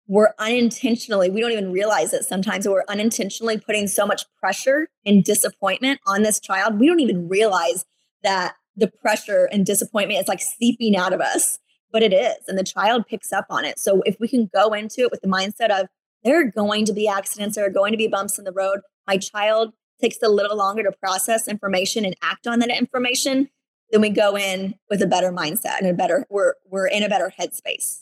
we're 0.07 0.33
unintentionally, 0.39 1.29
we 1.29 1.41
don't 1.41 1.51
even 1.51 1.71
realize 1.71 2.11
it 2.11 2.25
sometimes, 2.25 2.67
we're 2.67 2.83
unintentionally 2.89 3.59
putting 3.59 3.87
so 3.87 4.07
much 4.07 4.23
pressure 4.39 4.87
and 5.05 5.23
disappointment 5.23 5.99
on 6.07 6.23
this 6.23 6.39
child. 6.39 6.79
We 6.79 6.87
don't 6.87 6.99
even 6.99 7.29
realize 7.29 7.85
that 8.23 8.55
the 8.75 8.87
pressure 8.87 9.47
and 9.51 9.65
disappointment 9.65 10.19
is 10.19 10.27
like 10.27 10.41
seeping 10.41 10.95
out 10.95 11.13
of 11.13 11.21
us, 11.21 11.59
but 11.91 12.03
it 12.03 12.13
is. 12.13 12.37
And 12.47 12.57
the 12.57 12.63
child 12.63 13.05
picks 13.07 13.31
up 13.31 13.45
on 13.49 13.65
it. 13.65 13.79
So 13.79 14.01
if 14.05 14.17
we 14.19 14.27
can 14.27 14.49
go 14.53 14.73
into 14.73 15.01
it 15.01 15.11
with 15.11 15.21
the 15.21 15.27
mindset 15.27 15.69
of 15.69 15.87
there 16.23 16.39
are 16.39 16.51
going 16.51 16.85
to 16.85 16.93
be 16.93 17.07
accidents, 17.07 17.55
there 17.55 17.65
are 17.65 17.71
going 17.71 17.91
to 17.91 17.97
be 17.97 18.07
bumps 18.07 18.37
in 18.37 18.45
the 18.45 18.51
road, 18.51 18.79
my 19.07 19.17
child 19.17 19.73
takes 20.01 20.17
a 20.21 20.29
little 20.29 20.57
longer 20.57 20.83
to 20.83 20.91
process 20.91 21.47
information 21.47 22.03
and 22.03 22.15
act 22.21 22.47
on 22.47 22.59
that 22.59 22.69
information, 22.69 23.49
then 23.91 24.01
we 24.01 24.09
go 24.09 24.35
in 24.35 24.75
with 24.89 25.01
a 25.01 25.07
better 25.07 25.31
mindset 25.31 25.77
and 25.79 25.87
a 25.87 25.93
better, 25.93 26.25
we're, 26.29 26.55
we're 26.69 26.87
in 26.87 27.03
a 27.03 27.09
better 27.09 27.31
headspace. 27.39 28.01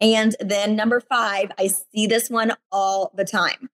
And 0.00 0.36
then 0.40 0.76
number 0.76 1.00
five, 1.00 1.50
I 1.58 1.68
see 1.68 2.06
this 2.06 2.28
one 2.28 2.52
all 2.70 3.12
the 3.14 3.24
time. 3.24 3.70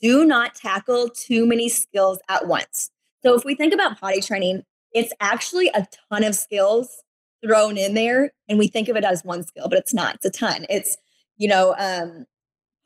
Do 0.00 0.24
not 0.24 0.54
tackle 0.54 1.08
too 1.08 1.46
many 1.46 1.68
skills 1.68 2.18
at 2.28 2.46
once. 2.46 2.90
So 3.24 3.34
if 3.34 3.44
we 3.44 3.54
think 3.54 3.72
about 3.72 3.98
potty 3.98 4.20
training, 4.20 4.64
it's 4.94 5.12
actually 5.20 5.68
a 5.68 5.86
ton 6.10 6.24
of 6.24 6.34
skills 6.34 7.02
thrown 7.44 7.76
in 7.76 7.94
there. 7.94 8.32
And 8.48 8.58
we 8.58 8.68
think 8.68 8.88
of 8.88 8.96
it 8.96 9.04
as 9.04 9.24
one 9.24 9.42
skill, 9.42 9.68
but 9.68 9.78
it's 9.78 9.94
not. 9.94 10.16
It's 10.16 10.26
a 10.26 10.30
ton. 10.30 10.66
It's, 10.68 10.96
you 11.36 11.48
know, 11.48 11.74
um, 11.78 12.26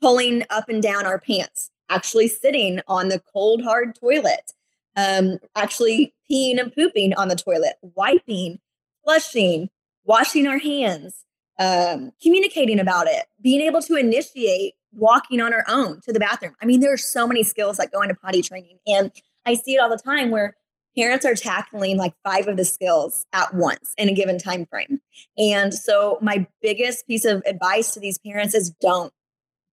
pulling 0.01 0.43
up 0.49 0.69
and 0.69 0.81
down 0.81 1.05
our 1.05 1.19
pants, 1.19 1.71
actually 1.89 2.27
sitting 2.27 2.81
on 2.87 3.09
the 3.09 3.21
cold, 3.33 3.61
hard 3.63 3.95
toilet, 3.95 4.53
um, 4.95 5.37
actually 5.55 6.13
peeing 6.29 6.59
and 6.59 6.73
pooping 6.73 7.13
on 7.13 7.27
the 7.27 7.35
toilet, 7.35 7.75
wiping, 7.81 8.59
flushing, 9.03 9.69
washing 10.05 10.47
our 10.47 10.57
hands, 10.57 11.23
um, 11.59 12.11
communicating 12.21 12.79
about 12.79 13.07
it, 13.07 13.25
being 13.41 13.61
able 13.61 13.81
to 13.81 13.95
initiate 13.95 14.73
walking 14.93 15.39
on 15.41 15.53
our 15.53 15.65
own 15.67 16.01
to 16.01 16.13
the 16.13 16.19
bathroom. 16.19 16.55
I 16.61 16.65
mean, 16.65 16.79
there 16.79 16.93
are 16.93 16.97
so 16.97 17.27
many 17.27 17.43
skills 17.43 17.77
that 17.77 17.91
go 17.91 18.01
into 18.01 18.15
potty 18.15 18.41
training. 18.41 18.79
And 18.87 19.11
I 19.45 19.53
see 19.53 19.75
it 19.75 19.79
all 19.79 19.89
the 19.89 19.97
time 19.97 20.31
where 20.31 20.55
parents 20.97 21.25
are 21.25 21.35
tackling 21.35 21.97
like 21.97 22.13
five 22.23 22.47
of 22.47 22.57
the 22.57 22.65
skills 22.65 23.25
at 23.33 23.53
once 23.53 23.93
in 23.97 24.09
a 24.09 24.13
given 24.13 24.37
time 24.37 24.65
frame. 24.65 24.99
And 25.37 25.73
so 25.73 26.17
my 26.21 26.47
biggest 26.61 27.05
piece 27.07 27.25
of 27.25 27.43
advice 27.45 27.93
to 27.93 27.99
these 27.99 28.17
parents 28.17 28.55
is 28.55 28.71
don't, 28.81 29.13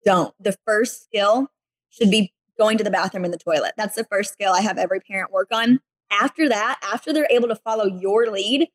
don't. 0.05 0.35
The 0.39 0.57
first 0.67 1.05
skill 1.05 1.49
should 1.91 2.11
be 2.11 2.33
going 2.59 2.79
to 2.79 2.85
the 2.85 2.91
bathroom 2.91 3.25
and 3.25 3.33
the 3.33 3.39
toilet. 3.39 3.73
That's 3.77 3.97
the 3.97 4.05
first 4.05 4.33
skill 4.33 4.53
I 4.53 4.61
have 4.61 4.79
every 4.79 5.01
parent 5.01 5.33
work 5.33 5.49
on. 5.53 5.81
After 6.11 6.49
that, 6.49 6.79
after 6.93 7.13
they're 7.13 7.29
able 7.31 7.49
to 7.49 7.57
follow 7.57 7.87
your 7.87 8.31
lead, 8.31 8.69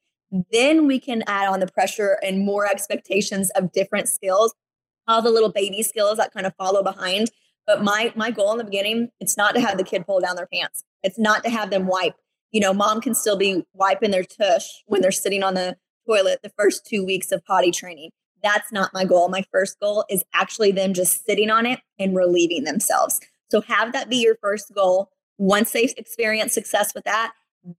then 0.52 0.88
we 0.88 1.00
can 1.00 1.24
add 1.28 1.48
on 1.48 1.60
the 1.60 1.68
pressure 1.68 2.18
and 2.24 2.46
more 2.46 2.68
expectations 2.68 3.50
of 3.52 3.72
different 3.72 4.10
skills, 4.10 4.54
all 5.08 5.22
the 5.22 5.32
little 5.32 5.52
baby 5.52 5.84
skills 5.84 6.18
that 6.18 6.34
kind 6.34 6.46
of 6.46 6.54
follow 6.56 6.84
behind. 6.84 7.30
But 7.66 7.84
my 7.84 8.12
my 8.16 8.32
goal 8.32 8.52
in 8.52 8.58
the 8.58 8.64
beginning, 8.64 9.10
it's 9.20 9.38
not 9.38 9.54
to 9.56 9.62
have 9.62 9.78
the 9.78 9.84
kid 9.84 10.06
pull 10.06 10.20
down 10.20 10.36
their 10.36 10.48
pants. 10.48 10.84
It's 11.04 11.20
not 11.20 11.44
to 11.44 11.50
have 11.50 11.70
them 11.70 11.88
wipe. 11.88 12.16
You 12.52 12.62
know, 12.62 12.74
mom 12.74 13.02
can 13.02 13.16
still 13.16 13.38
be 13.38 13.66
wiping 13.74 14.12
their 14.12 14.24
tush 14.24 14.66
when 14.88 15.02
they're 15.02 15.12
sitting 15.12 15.44
on 15.44 15.54
the 15.54 15.78
toilet 16.08 16.40
the 16.44 16.52
first 16.58 16.86
two 16.86 17.06
weeks 17.06 17.32
of 17.32 17.46
potty 17.46 17.72
training. 17.72 18.12
That's 18.42 18.72
not 18.72 18.94
my 18.94 19.06
goal. 19.06 19.30
My 19.30 19.46
first 19.52 19.80
goal 19.80 20.06
is 20.10 20.24
actually 20.34 20.72
them 20.72 20.94
just 20.94 21.26
sitting 21.26 21.50
on 21.50 21.66
it 21.66 21.80
and 22.00 22.16
relieving 22.16 22.64
themselves. 22.64 23.20
So 23.52 23.62
have 23.62 23.94
that 23.94 24.10
be 24.10 24.18
your 24.18 24.38
first 24.42 24.74
goal. 24.74 25.10
Once 25.38 25.72
they 25.72 25.94
experience 25.98 26.54
success 26.54 26.94
with 26.94 27.04
that, 27.04 27.34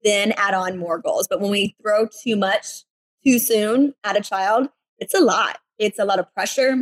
then 0.05 0.33
add 0.33 0.55
on 0.55 0.79
more 0.79 0.99
goals. 0.99 1.27
But 1.29 1.41
when 1.41 1.51
we 1.51 1.75
throw 1.83 2.07
too 2.23 2.37
much 2.37 2.85
too 3.25 3.39
soon 3.39 3.95
at 4.05 4.17
a 4.17 4.21
child, 4.21 4.69
it's 4.99 5.15
a 5.15 5.21
lot. 5.21 5.59
It's 5.79 5.99
a 5.99 6.05
lot 6.05 6.19
of 6.19 6.33
pressure. 6.35 6.77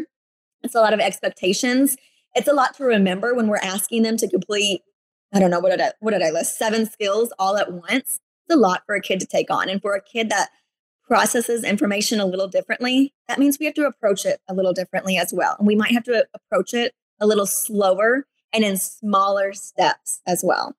It's 0.63 0.75
a 0.75 0.81
lot 0.81 0.93
of 0.93 1.01
expectations. 1.01 1.97
It's 2.35 2.49
a 2.49 2.53
lot 2.53 2.75
to 2.75 2.85
remember 2.85 3.35
when 3.35 3.49
we're 3.49 3.57
asking 3.57 4.03
them 4.03 4.17
to 4.19 4.29
complete, 4.29 4.83
I 5.33 5.41
don't 5.41 5.51
know, 5.51 5.61
what 5.61 5.71
did 5.71 5.81
I, 5.81 5.93
what 6.01 6.13
did 6.13 6.23
I 6.23 6.31
list? 6.31 6.57
Seven 6.57 6.87
skills 6.87 7.33
all 7.39 7.57
at 7.57 7.73
once. 7.73 8.21
It's 8.47 8.55
a 8.55 8.57
lot 8.57 8.83
for 8.87 8.95
a 8.95 9.01
kid 9.01 9.21
to 9.21 9.27
take 9.27 9.51
on. 9.51 9.69
And 9.69 9.81
for 9.81 9.95
a 9.95 10.01
kid 10.01 10.31
that 10.31 10.49
processes 11.07 11.65
information 11.65 12.21
a 12.21 12.27
little 12.27 12.49
differently, 12.49 13.13
that 13.29 13.39
means 13.39 13.59
we 13.59 13.67
have 13.67 13.75
to 13.75 13.87
approach 13.87 14.25
it 14.25 14.41
a 14.49 14.55
little 14.55 14.73
differently 14.73 15.19
as 15.19 15.33
well. 15.33 15.57
And 15.59 15.67
we 15.67 15.77
might 15.77 15.93
have 15.93 16.05
to 16.05 16.27
approach 16.35 16.73
it 16.73 16.95
a 17.21 17.27
little 17.27 17.47
slower 17.47 18.27
and 18.53 18.65
in 18.65 18.77
smaller 18.77 19.53
steps 19.53 20.21
as 20.27 20.43
well. 20.43 20.77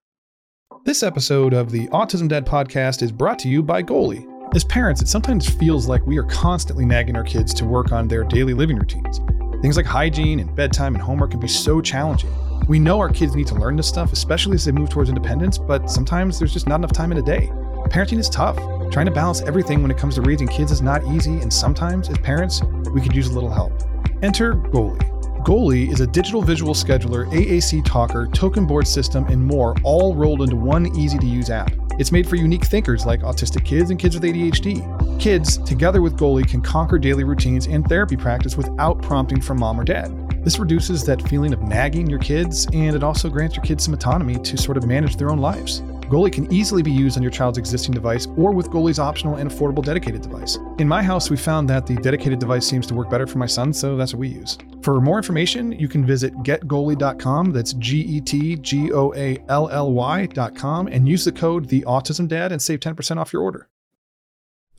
This 0.86 1.04
episode 1.04 1.54
of 1.54 1.72
the 1.72 1.88
Autism 1.88 2.28
Dad 2.28 2.46
podcast 2.46 3.02
is 3.02 3.12
brought 3.12 3.40
to 3.40 3.50
you 3.50 3.62
by 3.62 3.84
Goally. 3.84 4.26
As 4.56 4.64
parents, 4.64 5.02
it 5.02 5.08
sometimes 5.08 5.48
feels 5.48 5.88
like 5.88 6.06
we 6.08 6.18
are 6.18 6.24
constantly 6.24 6.86
nagging 6.86 7.16
our 7.16 7.24
kids 7.24 7.54
to 7.56 7.66
work 7.66 7.92
on 7.92 8.08
their 8.08 8.24
daily 8.24 8.54
living 8.54 8.78
routines. 8.78 9.20
Things 9.62 9.78
like 9.78 9.86
hygiene 9.86 10.40
and 10.40 10.56
bedtime 10.56 10.96
and 10.96 11.04
homework 11.04 11.32
can 11.32 11.40
be 11.40 11.48
so 11.48 11.82
challenging. 11.82 12.32
We 12.70 12.78
know 12.78 13.00
our 13.00 13.10
kids 13.10 13.36
need 13.36 13.48
to 13.48 13.56
learn 13.56 13.78
this 13.78 13.88
stuff, 13.88 14.14
especially 14.14 14.54
as 14.54 14.64
they 14.64 14.72
move 14.72 14.92
towards 14.92 15.10
independence, 15.10 15.58
but 15.58 15.90
sometimes 15.90 16.38
there's 16.38 16.54
just 16.54 16.68
not 16.68 16.76
enough 16.76 16.92
time 16.92 17.12
in 17.12 17.18
a 17.18 17.22
day. 17.24 17.48
Parenting 17.90 18.20
is 18.20 18.30
tough. 18.30 18.58
Trying 18.92 19.08
to 19.08 19.12
balance 19.12 19.42
everything 19.42 19.82
when 19.82 19.90
it 19.90 19.98
comes 19.98 20.14
to 20.16 20.22
raising 20.22 20.48
kids 20.48 20.72
is 20.72 20.80
not 20.80 21.04
easy, 21.08 21.40
and 21.40 21.52
sometimes, 21.52 22.10
as 22.10 22.20
parents, 22.20 22.62
we 22.94 23.02
could 23.02 23.16
use 23.16 23.28
a 23.28 23.34
little 23.34 23.50
help. 23.50 23.74
Enter 24.22 24.54
Goally. 24.54 25.00
Goally 25.44 25.92
is 25.92 26.00
a 26.02 26.06
digital 26.06 26.44
visual 26.44 26.76
scheduler, 26.76 27.28
AAC 27.32 27.84
talker, 27.86 28.28
token 28.28 28.68
board 28.68 28.88
system, 28.88 29.26
and 29.26 29.44
more, 29.44 29.76
all 29.82 30.14
rolled 30.14 30.44
into 30.44 30.56
one 30.56 30.96
easy 30.96 31.18
to 31.18 31.26
use 31.26 31.50
app. 31.50 31.72
It's 31.98 32.12
made 32.12 32.30
for 32.30 32.36
unique 32.36 32.66
thinkers 32.66 33.04
like 33.04 33.22
autistic 33.22 33.66
kids 33.66 33.90
and 33.90 34.00
kids 34.00 34.14
with 34.14 34.24
ADHD. 34.26 34.99
Kids, 35.20 35.58
together 35.58 36.02
with 36.02 36.16
Goally, 36.16 36.48
can 36.48 36.62
conquer 36.62 36.98
daily 36.98 37.26
routines 37.26 37.68
and 37.68 37.86
therapy 37.86 38.16
practice 38.16 38.56
without 38.56 39.02
prompting 39.02 39.42
from 39.42 39.60
mom 39.60 39.78
or 39.78 39.84
dad. 39.84 40.10
This 40.46 40.60
reduces 40.60 41.04
that 41.04 41.28
feeling 41.28 41.52
of 41.52 41.62
nagging 41.62 42.10
your 42.10 42.20
kids, 42.20 42.68
and 42.72 42.96
it 42.96 43.04
also 43.04 43.30
grants 43.30 43.58
your 43.58 43.66
kids 43.66 43.84
some 43.84 43.94
autonomy 43.94 44.40
to 44.40 44.58
sort 44.58 44.78
of 44.78 44.88
manage 44.88 45.18
their 45.18 45.30
own 45.30 45.40
lives. 45.40 45.82
Goally 46.10 46.32
can 46.32 46.52
easily 46.54 46.82
be 46.82 46.92
used 46.92 47.18
on 47.18 47.22
your 47.22 47.34
child's 47.34 47.58
existing 47.58 47.94
device 47.94 48.28
or 48.38 48.54
with 48.54 48.70
Goally's 48.70 48.98
optional 48.98 49.36
and 49.36 49.52
affordable 49.52 49.84
dedicated 49.84 50.22
device. 50.22 50.58
In 50.78 50.88
my 50.88 51.04
house, 51.04 51.30
we 51.30 51.36
found 51.36 51.70
that 51.70 51.86
the 51.86 51.96
dedicated 51.98 52.40
device 52.40 52.66
seems 52.66 52.88
to 52.88 52.96
work 52.96 53.10
better 53.10 53.28
for 53.28 53.40
my 53.40 53.46
son, 53.46 53.74
so 53.74 53.98
that's 53.98 54.14
what 54.14 54.22
we 54.22 54.30
use. 54.30 54.58
For 54.84 55.02
more 55.02 55.18
information, 55.18 55.74
you 55.74 55.90
can 55.90 56.06
visit 56.06 56.34
getgoally.com. 56.44 57.52
That's 57.52 57.74
G 57.74 58.00
E 58.00 58.22
T 58.22 58.56
G 58.56 58.94
O 58.94 59.14
A 59.16 59.38
L 59.50 59.70
L 59.70 59.92
Y.com 59.92 60.88
and 60.88 61.10
use 61.10 61.26
the 61.26 61.34
code 61.34 61.68
the 61.68 61.82
Autism 61.82 62.30
Dad 62.30 62.54
and 62.54 62.62
save 62.62 62.80
10% 62.80 63.18
off 63.18 63.34
your 63.34 63.42
order. 63.42 63.68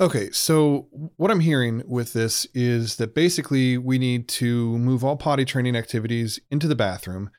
Okay, 0.01 0.31
so 0.31 0.89
what 1.19 1.31
I'm 1.31 1.41
hearing 1.41 1.83
with 1.87 2.15
this 2.15 2.47
is 2.55 2.97
that 2.97 3.15
basically 3.15 3.77
we 3.77 3.99
need 3.99 4.29
to 4.29 4.79
move 4.79 5.05
all 5.05 5.17
potty 5.17 5.45
training 5.45 5.77
activities 5.77 6.41
into 6.51 6.67
the 6.67 6.75
bathroom 6.75 7.31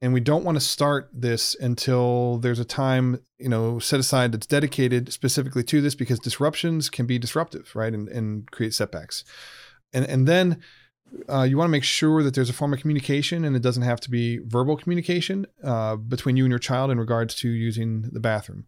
and 0.00 0.12
we 0.12 0.20
don't 0.20 0.44
want 0.44 0.54
to 0.54 0.60
start 0.60 1.10
this 1.12 1.56
until 1.58 2.38
there's 2.38 2.60
a 2.60 2.64
time 2.64 3.18
you 3.38 3.48
know 3.48 3.80
set 3.80 3.98
aside 3.98 4.30
that's 4.30 4.46
dedicated 4.46 5.12
specifically 5.12 5.64
to 5.64 5.80
this 5.80 5.96
because 5.96 6.20
disruptions 6.20 6.88
can 6.88 7.04
be 7.04 7.18
disruptive 7.18 7.74
right 7.74 7.92
and, 7.92 8.08
and 8.08 8.48
create 8.52 8.74
setbacks. 8.74 9.24
And 9.92 10.04
and 10.06 10.28
then 10.28 10.62
uh, 11.28 11.42
you 11.42 11.56
want 11.56 11.66
to 11.66 11.72
make 11.72 11.84
sure 11.84 12.22
that 12.22 12.34
there's 12.34 12.50
a 12.50 12.52
form 12.52 12.72
of 12.72 12.80
communication 12.80 13.44
and 13.44 13.56
it 13.56 13.62
doesn't 13.62 13.82
have 13.82 13.98
to 14.00 14.10
be 14.10 14.38
verbal 14.44 14.76
communication 14.76 15.46
uh, 15.64 15.96
between 15.96 16.36
you 16.36 16.44
and 16.44 16.52
your 16.52 16.58
child 16.60 16.92
in 16.92 17.00
regards 17.00 17.34
to 17.36 17.48
using 17.48 18.02
the 18.12 18.20
bathroom 18.20 18.66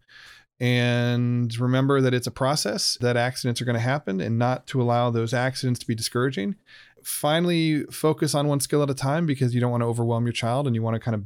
and 0.61 1.57
remember 1.59 1.99
that 1.99 2.13
it's 2.13 2.27
a 2.27 2.31
process 2.31 2.97
that 3.01 3.17
accidents 3.17 3.61
are 3.61 3.65
going 3.65 3.73
to 3.73 3.79
happen 3.79 4.21
and 4.21 4.37
not 4.37 4.67
to 4.67 4.81
allow 4.81 5.09
those 5.09 5.33
accidents 5.33 5.79
to 5.79 5.87
be 5.87 5.95
discouraging 5.95 6.55
finally 7.03 7.83
focus 7.85 8.35
on 8.35 8.47
one 8.47 8.59
skill 8.59 8.83
at 8.83 8.89
a 8.89 8.93
time 8.93 9.25
because 9.25 9.53
you 9.53 9.61
don't 9.61 9.71
want 9.71 9.81
to 9.81 9.87
overwhelm 9.87 10.25
your 10.25 10.33
child 10.33 10.67
and 10.67 10.75
you 10.75 10.81
want 10.81 10.95
to 10.95 10.99
kind 10.99 11.15
of 11.15 11.23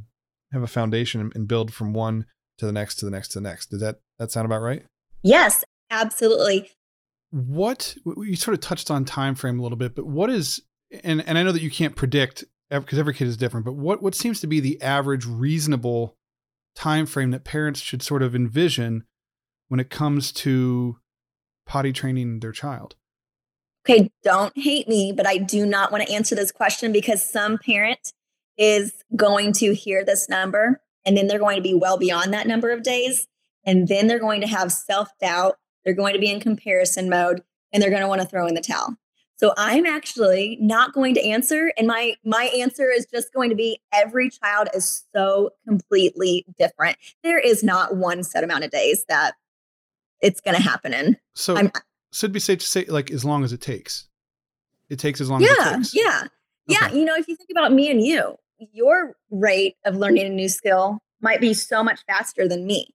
have 0.52 0.62
a 0.62 0.66
foundation 0.66 1.30
and 1.34 1.48
build 1.48 1.72
from 1.72 1.92
one 1.92 2.26
to 2.58 2.66
the 2.66 2.72
next 2.72 2.96
to 2.96 3.04
the 3.04 3.10
next 3.10 3.28
to 3.28 3.40
the 3.40 3.48
next. 3.48 3.70
Does 3.70 3.80
that 3.80 4.00
that 4.18 4.30
sound 4.30 4.46
about 4.46 4.62
right? 4.62 4.84
Yes, 5.22 5.64
absolutely. 5.90 6.70
What 7.30 7.96
you 8.16 8.36
sort 8.36 8.54
of 8.54 8.60
touched 8.60 8.90
on 8.90 9.04
time 9.04 9.34
frame 9.34 9.58
a 9.58 9.62
little 9.62 9.76
bit, 9.76 9.94
but 9.94 10.06
what 10.06 10.30
is 10.30 10.62
and 11.04 11.26
and 11.26 11.36
I 11.36 11.42
know 11.42 11.52
that 11.52 11.62
you 11.62 11.70
can't 11.70 11.96
predict 11.96 12.44
because 12.70 12.98
every 12.98 13.14
kid 13.14 13.28
is 13.28 13.36
different, 13.36 13.66
but 13.66 13.74
what 13.74 14.02
what 14.02 14.14
seems 14.14 14.40
to 14.40 14.46
be 14.46 14.60
the 14.60 14.80
average 14.80 15.26
reasonable 15.26 16.16
time 16.74 17.06
frame 17.06 17.30
that 17.30 17.44
parents 17.44 17.80
should 17.80 18.02
sort 18.02 18.22
of 18.22 18.34
envision 18.34 19.04
when 19.68 19.80
it 19.80 19.90
comes 19.90 20.32
to 20.32 20.98
potty 21.66 21.92
training 21.92 22.40
their 22.40 22.52
child? 22.52 22.96
Okay, 23.88 24.10
don't 24.24 24.56
hate 24.56 24.88
me, 24.88 25.12
but 25.12 25.26
I 25.26 25.36
do 25.36 25.64
not 25.64 25.92
want 25.92 26.04
to 26.04 26.12
answer 26.12 26.34
this 26.34 26.50
question 26.50 26.92
because 26.92 27.28
some 27.28 27.58
parent 27.58 28.12
is 28.58 28.92
going 29.14 29.52
to 29.52 29.74
hear 29.74 30.04
this 30.04 30.28
number 30.28 30.80
and 31.04 31.16
then 31.16 31.28
they're 31.28 31.38
going 31.38 31.56
to 31.56 31.62
be 31.62 31.74
well 31.74 31.96
beyond 31.96 32.32
that 32.34 32.48
number 32.48 32.70
of 32.70 32.82
days. 32.82 33.28
And 33.64 33.86
then 33.86 34.06
they're 34.06 34.18
going 34.18 34.40
to 34.40 34.46
have 34.46 34.72
self 34.72 35.08
doubt. 35.20 35.58
They're 35.84 35.94
going 35.94 36.14
to 36.14 36.18
be 36.18 36.30
in 36.30 36.40
comparison 36.40 37.08
mode 37.08 37.42
and 37.72 37.82
they're 37.82 37.90
going 37.90 38.02
to 38.02 38.08
want 38.08 38.20
to 38.22 38.26
throw 38.26 38.46
in 38.46 38.54
the 38.54 38.60
towel. 38.60 38.96
So 39.38 39.52
I'm 39.56 39.84
actually 39.86 40.56
not 40.60 40.94
going 40.94 41.14
to 41.14 41.24
answer. 41.24 41.72
And 41.76 41.86
my 41.86 42.14
my 42.24 42.44
answer 42.58 42.90
is 42.90 43.06
just 43.06 43.32
going 43.32 43.50
to 43.50 43.56
be 43.56 43.80
every 43.92 44.30
child 44.30 44.68
is 44.74 45.04
so 45.14 45.50
completely 45.66 46.46
different. 46.58 46.96
There 47.22 47.38
is 47.38 47.62
not 47.62 47.96
one 47.96 48.22
set 48.24 48.44
amount 48.44 48.64
of 48.64 48.70
days 48.70 49.04
that 49.08 49.34
it's 50.20 50.40
going 50.40 50.56
to 50.56 50.62
happen 50.62 50.94
in. 50.94 51.16
So, 51.34 51.56
I'm, 51.56 51.70
so 52.10 52.26
it'd 52.26 52.32
be 52.32 52.40
safe 52.40 52.58
to 52.60 52.66
say, 52.66 52.84
like, 52.86 53.10
as 53.10 53.24
long 53.24 53.44
as 53.44 53.52
it 53.52 53.60
takes. 53.60 54.08
It 54.88 54.98
takes 54.98 55.20
as 55.20 55.28
long 55.28 55.40
yeah, 55.40 55.48
as 55.58 55.66
it 55.66 55.76
takes. 55.76 55.94
Yeah. 55.94 56.20
Okay. 56.24 56.28
Yeah. 56.68 56.92
You 56.92 57.04
know, 57.04 57.14
if 57.16 57.28
you 57.28 57.36
think 57.36 57.50
about 57.50 57.72
me 57.72 57.90
and 57.90 58.02
you, 58.04 58.36
your 58.72 59.16
rate 59.30 59.76
of 59.84 59.96
learning 59.96 60.26
a 60.26 60.30
new 60.30 60.48
skill 60.48 60.98
might 61.20 61.40
be 61.40 61.54
so 61.54 61.82
much 61.82 62.00
faster 62.06 62.48
than 62.48 62.66
me. 62.66 62.88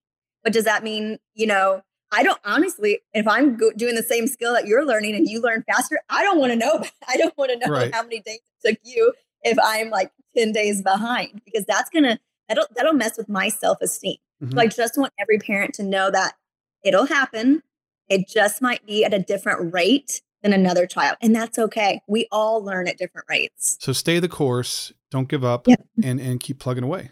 But 0.43 0.53
does 0.53 0.65
that 0.65 0.83
mean, 0.83 1.19
you 1.33 1.47
know, 1.47 1.81
I 2.11 2.23
don't 2.23 2.39
honestly, 2.43 2.99
if 3.13 3.27
I'm 3.27 3.57
go- 3.57 3.71
doing 3.75 3.95
the 3.95 4.03
same 4.03 4.27
skill 4.27 4.53
that 4.53 4.67
you're 4.67 4.85
learning 4.85 5.15
and 5.15 5.27
you 5.27 5.41
learn 5.41 5.63
faster, 5.63 5.99
I 6.09 6.23
don't 6.23 6.39
want 6.39 6.51
to 6.51 6.57
know. 6.57 6.83
I 7.07 7.17
don't 7.17 7.37
want 7.37 7.51
to 7.51 7.57
know 7.57 7.73
right. 7.73 7.93
how 7.93 8.03
many 8.03 8.21
days 8.21 8.39
it 8.63 8.69
took 8.69 8.79
you 8.83 9.13
if 9.43 9.57
I'm 9.63 9.89
like 9.89 10.11
10 10.37 10.51
days 10.51 10.81
behind 10.81 11.41
because 11.45 11.65
that's 11.65 11.89
going 11.89 12.03
to, 12.03 12.19
that'll, 12.47 12.67
that'll 12.75 12.93
mess 12.93 13.17
with 13.17 13.29
my 13.29 13.49
self 13.49 13.77
esteem. 13.81 14.17
Mm-hmm. 14.43 14.53
So 14.53 14.61
I 14.61 14.67
just 14.67 14.97
want 14.97 15.13
every 15.19 15.37
parent 15.37 15.73
to 15.75 15.83
know 15.83 16.11
that 16.11 16.33
it'll 16.83 17.05
happen. 17.05 17.63
It 18.09 18.27
just 18.27 18.61
might 18.61 18.85
be 18.85 19.05
at 19.05 19.13
a 19.13 19.19
different 19.19 19.73
rate 19.73 20.21
than 20.41 20.53
another 20.53 20.85
child. 20.87 21.17
And 21.21 21.35
that's 21.35 21.59
okay. 21.59 22.01
We 22.07 22.27
all 22.31 22.63
learn 22.63 22.87
at 22.87 22.97
different 22.97 23.27
rates. 23.29 23.77
So 23.79 23.93
stay 23.93 24.19
the 24.19 24.27
course, 24.27 24.91
don't 25.11 25.29
give 25.29 25.43
up, 25.43 25.67
yep. 25.67 25.85
and, 26.03 26.19
and 26.19 26.39
keep 26.39 26.59
plugging 26.59 26.83
away. 26.83 27.11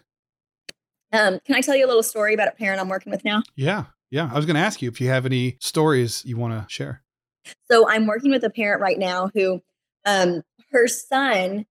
Um, 1.12 1.40
can 1.46 1.56
I 1.56 1.62
tell 1.62 1.76
you 1.76 1.86
a 1.86 1.88
little 1.88 2.04
story 2.04 2.34
about 2.34 2.48
a 2.48 2.52
parent 2.52 2.80
I'm 2.80 2.90
working 2.90 3.12
with 3.12 3.24
now? 3.24 3.44
Yeah. 3.56 3.86
Yeah. 4.12 4.30
I 4.32 4.36
was 4.36 4.46
going 4.46 4.56
to 4.56 4.62
ask 4.62 4.82
you 4.82 4.90
if 4.90 5.00
you 5.00 5.10
have 5.10 5.26
any 5.26 5.58
stories 5.60 6.24
you 6.26 6.38
want 6.38 6.54
to 6.54 6.66
share. 6.74 7.04
So 7.72 7.90
I'm 7.90 8.06
working 8.06 8.32
with 8.32 8.44
a 8.44 8.50
parent 8.50 8.82
right 8.82 8.98
now 8.98 9.32
who 9.34 9.62
um, 10.06 10.44
her 10.72 10.88
son 10.88 11.66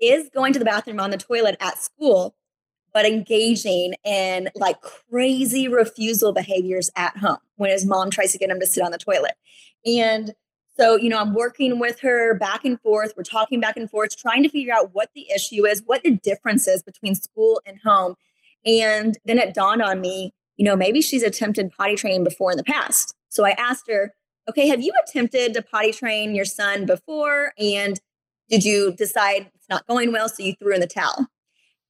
is 0.00 0.28
going 0.34 0.52
to 0.52 0.58
the 0.58 0.64
bathroom 0.64 0.98
on 0.98 1.10
the 1.10 1.16
toilet 1.16 1.56
at 1.60 1.78
school, 1.78 2.34
but 2.92 3.06
engaging 3.06 3.94
in 4.04 4.50
like 4.54 4.80
crazy 4.80 5.68
refusal 5.68 6.32
behaviors 6.32 6.90
at 6.96 7.16
home 7.16 7.38
when 7.56 7.70
his 7.70 7.86
mom 7.86 8.10
tries 8.10 8.32
to 8.32 8.38
get 8.38 8.50
him 8.50 8.60
to 8.60 8.66
sit 8.66 8.82
on 8.82 8.92
the 8.92 8.98
toilet. 8.98 9.34
And 9.86 10.34
so, 10.78 10.96
you 10.96 11.08
know, 11.10 11.18
I'm 11.18 11.34
working 11.34 11.78
with 11.78 12.00
her 12.00 12.34
back 12.34 12.64
and 12.64 12.80
forth. 12.80 13.12
We're 13.16 13.24
talking 13.24 13.60
back 13.60 13.76
and 13.76 13.90
forth, 13.90 14.16
trying 14.16 14.42
to 14.42 14.48
figure 14.48 14.72
out 14.72 14.94
what 14.94 15.10
the 15.14 15.26
issue 15.34 15.66
is, 15.66 15.82
what 15.84 16.02
the 16.02 16.12
difference 16.12 16.66
is 16.66 16.82
between 16.82 17.14
school 17.14 17.60
and 17.66 17.78
home. 17.84 18.14
And 18.64 19.18
then 19.24 19.38
it 19.38 19.54
dawned 19.54 19.82
on 19.82 20.00
me, 20.00 20.32
you 20.56 20.64
know, 20.64 20.76
maybe 20.76 21.02
she's 21.02 21.22
attempted 21.22 21.72
potty 21.72 21.94
training 21.96 22.24
before 22.24 22.52
in 22.52 22.56
the 22.56 22.64
past. 22.64 23.14
So 23.28 23.44
I 23.44 23.50
asked 23.52 23.88
her, 23.90 24.14
okay, 24.48 24.68
have 24.68 24.80
you 24.80 24.92
attempted 25.06 25.54
to 25.54 25.62
potty 25.62 25.92
train 25.92 26.34
your 26.34 26.44
son 26.44 26.86
before? 26.86 27.52
And 27.58 28.00
did 28.48 28.64
you 28.64 28.92
decide 28.92 29.50
it's 29.54 29.68
not 29.68 29.86
going 29.86 30.12
well? 30.12 30.28
So 30.28 30.42
you 30.42 30.54
threw 30.54 30.74
in 30.74 30.80
the 30.80 30.86
towel? 30.86 31.26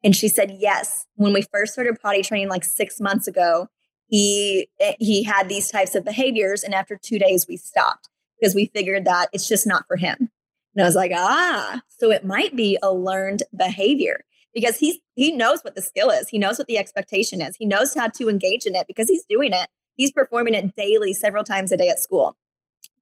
And 0.05 0.17
she 0.17 0.29
said, 0.29 0.57
yes. 0.59 1.07
When 1.15 1.33
we 1.33 1.43
first 1.53 1.75
started 1.75 2.01
potty 2.01 2.23
training 2.23 2.49
like 2.49 2.65
six 2.65 3.01
months 3.01 3.29
ago, 3.29 3.69
he 4.09 4.69
eh, 4.81 4.95
he 4.99 5.23
had 5.23 5.49
these 5.49 5.71
types 5.71 5.95
of 5.95 6.05
behaviors. 6.05 6.63
And 6.63 6.75
after 6.75 6.97
two 6.97 7.19
days, 7.19 7.47
we 7.49 7.57
stopped 7.57 8.09
because 8.39 8.55
we 8.55 8.67
figured 8.75 9.05
that 9.05 9.29
it's 9.33 9.49
just 9.49 9.67
not 9.67 9.87
for 9.87 9.97
him. 9.97 10.31
And 10.75 10.83
I 10.83 10.87
was 10.87 10.97
like, 10.97 11.13
ah, 11.15 11.83
so 11.89 12.11
it 12.11 12.25
might 12.25 12.57
be 12.57 12.79
a 12.83 12.93
learned 12.93 13.43
behavior 13.57 14.25
because 14.55 14.79
he's 14.79 14.99
he 15.15 15.33
knows 15.33 15.63
what 15.63 15.75
the 15.75 15.83
skill 15.83 16.11
is. 16.11 16.29
He 16.29 16.39
knows 16.39 16.59
what 16.59 16.67
the 16.67 16.79
expectation 16.79 17.41
is. 17.41 17.57
He 17.57 17.67
knows 17.67 17.95
how 17.95 18.09
to 18.09 18.29
engage 18.29 18.67
in 18.67 18.75
it 18.75 18.87
because 18.87 19.09
he's 19.09 19.25
doing 19.25 19.53
it. 19.53 19.69
He's 19.97 20.13
performing 20.13 20.55
it 20.55 20.75
daily, 20.75 21.13
several 21.13 21.45
times 21.45 21.71
a 21.71 21.77
day 21.77 21.89
at 21.89 22.01
school. 22.01 22.37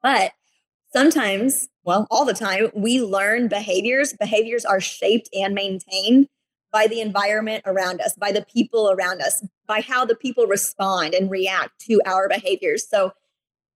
But 0.02 0.32
sometimes, 0.92 1.68
well, 1.84 2.06
all 2.10 2.24
the 2.24 2.34
time, 2.34 2.70
we 2.74 3.00
learn 3.00 3.48
behaviors. 3.48 4.12
Behaviors 4.12 4.64
are 4.64 4.80
shaped 4.80 5.28
and 5.32 5.54
maintained 5.54 6.28
by 6.72 6.86
the 6.86 7.00
environment 7.00 7.62
around 7.66 8.00
us, 8.00 8.14
by 8.14 8.32
the 8.32 8.44
people 8.44 8.90
around 8.90 9.20
us, 9.20 9.44
by 9.66 9.80
how 9.80 10.04
the 10.04 10.14
people 10.14 10.46
respond 10.46 11.14
and 11.14 11.30
react 11.30 11.80
to 11.80 12.00
our 12.06 12.28
behaviors. 12.28 12.88
So, 12.88 13.12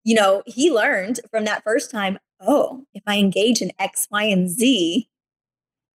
you 0.05 0.15
know, 0.15 0.43
he 0.47 0.71
learned 0.71 1.21
from 1.31 1.45
that 1.45 1.65
first 1.65 1.91
time, 1.91 2.19
oh, 2.41 2.85
if 2.95 3.03
I 3.07 3.19
engage 3.19 3.63
in 3.63 3.73
X, 3.79 4.07
Y, 4.11 4.25
and 4.25 4.49
Z, 4.49 5.09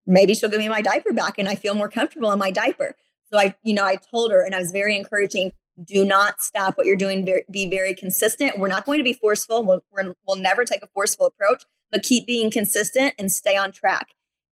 maybe 0.05 0.33
she'll 0.33 0.49
give 0.49 0.59
me 0.59 0.69
my 0.69 0.81
diaper 0.81 1.13
back 1.13 1.37
and 1.37 1.47
I 1.47 1.55
feel 1.55 1.75
more 1.75 1.89
comfortable 1.89 2.31
in 2.31 2.39
my 2.39 2.51
diaper. 2.51 2.95
So 3.31 3.37
I, 3.37 3.55
you 3.63 3.73
know, 3.73 3.85
I 3.85 3.95
told 3.95 4.31
her 4.31 4.43
and 4.43 4.55
I 4.55 4.59
was 4.59 4.71
very 4.71 4.97
encouraging, 4.97 5.51
do 5.83 6.03
not 6.03 6.41
stop 6.41 6.77
what 6.77 6.85
you're 6.85 6.95
doing. 6.95 7.27
Be 7.49 7.69
very 7.69 7.93
consistent. 7.93 8.59
We're 8.59 8.67
not 8.67 8.85
going 8.85 8.97
to 8.97 9.03
be 9.03 9.13
forceful. 9.13 9.63
We'll, 9.63 9.81
we 9.95 10.11
will 10.27 10.35
never 10.35 10.65
take 10.65 10.83
a 10.83 10.87
forceful 10.87 11.27
approach, 11.27 11.63
but 11.91 12.03
keep 12.03 12.27
being 12.27 12.51
consistent 12.51 13.13
and 13.17 13.31
stay 13.31 13.55
on 13.55 13.71
track. 13.71 14.09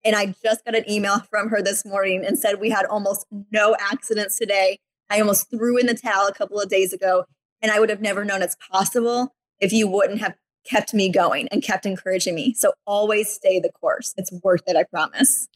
And 0.07 0.15
I 0.15 0.35
just 0.43 0.65
got 0.65 0.77
an 0.77 0.89
email 0.89 1.19
from 1.31 1.49
her 1.49 1.61
this 1.61 1.85
morning 1.85 2.25
and 2.25 2.39
said 2.39 2.61
we 2.61 2.71
had 2.71 2.87
almost 2.87 3.27
no 3.51 3.75
accidents 3.81 4.39
today. 4.39 4.79
I 5.11 5.21
almost 5.21 5.51
threw 5.51 5.77
in 5.77 5.87
the 5.87 5.95
towel 5.95 6.29
a 6.29 6.33
couple 6.33 6.61
of 6.61 6.69
days 6.69 6.93
ago, 6.93 7.25
and 7.61 7.73
I 7.73 7.81
would 7.81 7.91
have 7.91 8.01
never 8.01 8.25
known 8.25 8.41
it's 8.41 8.57
possible 8.71 9.35
if 9.59 9.73
you 9.73 9.89
wouldn't 9.89 10.21
have 10.21 10.35
kept 10.65 10.95
me 10.95 11.11
going 11.11 11.49
and 11.49 11.63
kept 11.63 11.87
encouraging 11.87 12.37
me. 12.37 12.55
So 12.55 12.73
always 12.87 13.29
stay 13.29 13.59
the 13.59 13.71
course. 13.71 14.15
It's 14.17 14.33
worth 14.45 14.63
it, 14.69 14.77
I 14.77 14.85
promise. 14.85 15.49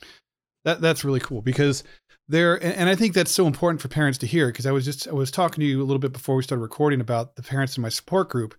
That 0.65 0.81
that's 0.81 1.05
really 1.05 1.21
cool 1.21 1.43
because 1.43 1.85
there 2.29 2.63
and 2.63 2.89
I 2.89 2.95
think 2.95 3.15
that's 3.15 3.33
so 3.33 3.47
important 3.47 3.81
for 3.81 3.89
parents 3.89 4.19
to 4.19 4.27
hear 4.27 4.49
because 4.49 4.67
I 4.67 4.73
was 4.73 4.85
just 4.85 5.09
I 5.09 5.13
was 5.13 5.31
talking 5.31 5.61
to 5.61 5.67
you 5.67 5.81
a 5.81 5.85
little 5.85 5.99
bit 5.99 6.13
before 6.13 6.37
we 6.37 6.43
started 6.43 6.63
recording 6.63 7.01
about 7.01 7.37
the 7.37 7.43
parents 7.43 7.77
in 7.77 7.83
my 7.83 7.89
support 7.89 8.29
group 8.29 8.55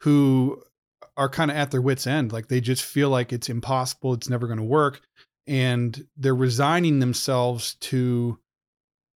who 0.00 0.62
are 1.16 1.28
kind 1.28 1.50
of 1.50 1.56
at 1.56 1.70
their 1.70 1.82
wits 1.82 2.06
end 2.06 2.32
like 2.32 2.48
they 2.48 2.60
just 2.60 2.82
feel 2.82 3.10
like 3.10 3.32
it's 3.32 3.48
impossible 3.48 4.14
it's 4.14 4.30
never 4.30 4.46
going 4.46 4.58
to 4.58 4.64
work 4.64 5.02
and 5.46 6.06
they're 6.16 6.34
resigning 6.34 7.00
themselves 7.00 7.74
to 7.76 8.38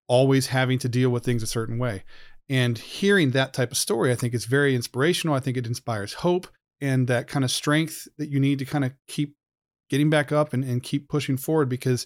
always 0.08 0.48
having 0.48 0.80
to 0.80 0.90
deal 0.90 1.10
with 1.10 1.24
things 1.24 1.44
a 1.44 1.48
certain 1.48 1.78
way. 1.78 2.04
And 2.48 2.78
hearing 2.78 3.32
that 3.32 3.54
type 3.54 3.72
of 3.72 3.78
story 3.78 4.12
i 4.12 4.16
think 4.16 4.34
is 4.34 4.46
very 4.46 4.76
inspirational. 4.76 5.36
I 5.36 5.40
think 5.40 5.58
it 5.58 5.66
inspires 5.66 6.14
hope 6.14 6.48
and 6.82 7.08
that 7.08 7.28
kind 7.28 7.44
of 7.44 7.52
strength 7.52 8.08
that 8.18 8.30
you 8.30 8.40
need 8.40 8.60
to 8.60 8.66
kind 8.66 8.86
of 8.86 8.92
keep 9.08 9.36
getting 9.90 10.10
back 10.10 10.32
up 10.32 10.54
and, 10.54 10.64
and 10.64 10.84
keep 10.84 11.10
pushing 11.10 11.38
forward 11.38 11.70
because 11.70 12.06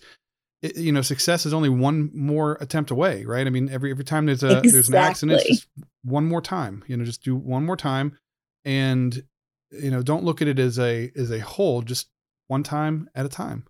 it, 0.62 0.78
you 0.78 0.92
know 0.92 1.02
success 1.02 1.46
is 1.46 1.54
only 1.54 1.70
one 1.70 2.10
more 2.14 2.58
attempt 2.62 2.92
away 2.92 3.26
right? 3.26 3.48
I 3.48 3.50
mean 3.50 3.70
every 3.70 3.92
every 3.92 4.06
time 4.06 4.26
there's 4.26 4.44
a 4.44 4.60
exactly. 4.60 4.72
there's 4.72 4.90
an 4.90 4.96
accident 4.96 5.42
just 5.46 5.68
one 6.04 6.26
more 6.26 6.42
time 6.42 6.84
you 6.88 6.96
know 6.96 7.04
just 7.04 7.24
do 7.24 7.36
one 7.36 7.66
more 7.66 7.78
time. 7.78 8.18
And 8.66 9.24
you 9.72 9.92
know 9.92 10.02
don't 10.02 10.24
look 10.24 10.42
at 10.42 10.48
it 10.48 10.60
as 10.60 10.80
a 10.80 11.12
as 11.16 11.32
a 11.32 11.40
whole 11.40 11.82
just 11.82 12.08
one 12.48 12.64
time 12.64 13.10
at 13.14 13.26
a 13.26 13.30
time 13.30 13.66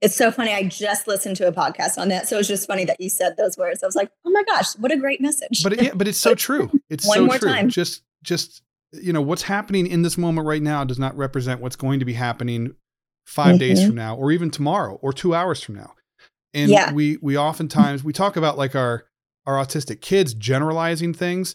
it's 0.00 0.16
so 0.16 0.30
funny 0.30 0.52
i 0.52 0.62
just 0.62 1.06
listened 1.06 1.36
to 1.36 1.46
a 1.46 1.52
podcast 1.52 1.98
on 1.98 2.08
that 2.08 2.28
so 2.28 2.38
it's 2.38 2.48
just 2.48 2.66
funny 2.66 2.84
that 2.84 3.00
you 3.00 3.08
said 3.08 3.36
those 3.36 3.56
words 3.56 3.82
i 3.82 3.86
was 3.86 3.96
like 3.96 4.10
oh 4.24 4.30
my 4.30 4.42
gosh 4.44 4.72
what 4.74 4.92
a 4.92 4.96
great 4.96 5.20
message 5.20 5.62
but 5.62 5.80
yeah 5.80 5.90
but 5.94 6.08
it's 6.08 6.18
so 6.18 6.34
true 6.34 6.70
it's 6.88 7.06
one 7.06 7.18
so 7.18 7.26
more 7.26 7.38
true 7.38 7.50
time. 7.50 7.68
just 7.68 8.02
just 8.22 8.62
you 8.92 9.12
know 9.12 9.22
what's 9.22 9.42
happening 9.42 9.86
in 9.86 10.02
this 10.02 10.18
moment 10.18 10.46
right 10.46 10.62
now 10.62 10.84
does 10.84 10.98
not 10.98 11.16
represent 11.16 11.60
what's 11.60 11.76
going 11.76 11.98
to 11.98 12.04
be 12.04 12.14
happening 12.14 12.74
5 13.26 13.46
mm-hmm. 13.46 13.58
days 13.58 13.84
from 13.84 13.94
now 13.94 14.16
or 14.16 14.32
even 14.32 14.50
tomorrow 14.50 14.98
or 15.02 15.12
2 15.12 15.34
hours 15.34 15.62
from 15.62 15.76
now 15.76 15.94
and 16.54 16.70
yeah. 16.70 16.92
we 16.92 17.18
we 17.22 17.36
oftentimes 17.36 18.02
we 18.02 18.12
talk 18.12 18.36
about 18.36 18.58
like 18.58 18.74
our 18.74 19.06
our 19.46 19.54
autistic 19.54 20.00
kids 20.00 20.34
generalizing 20.34 21.14
things 21.14 21.54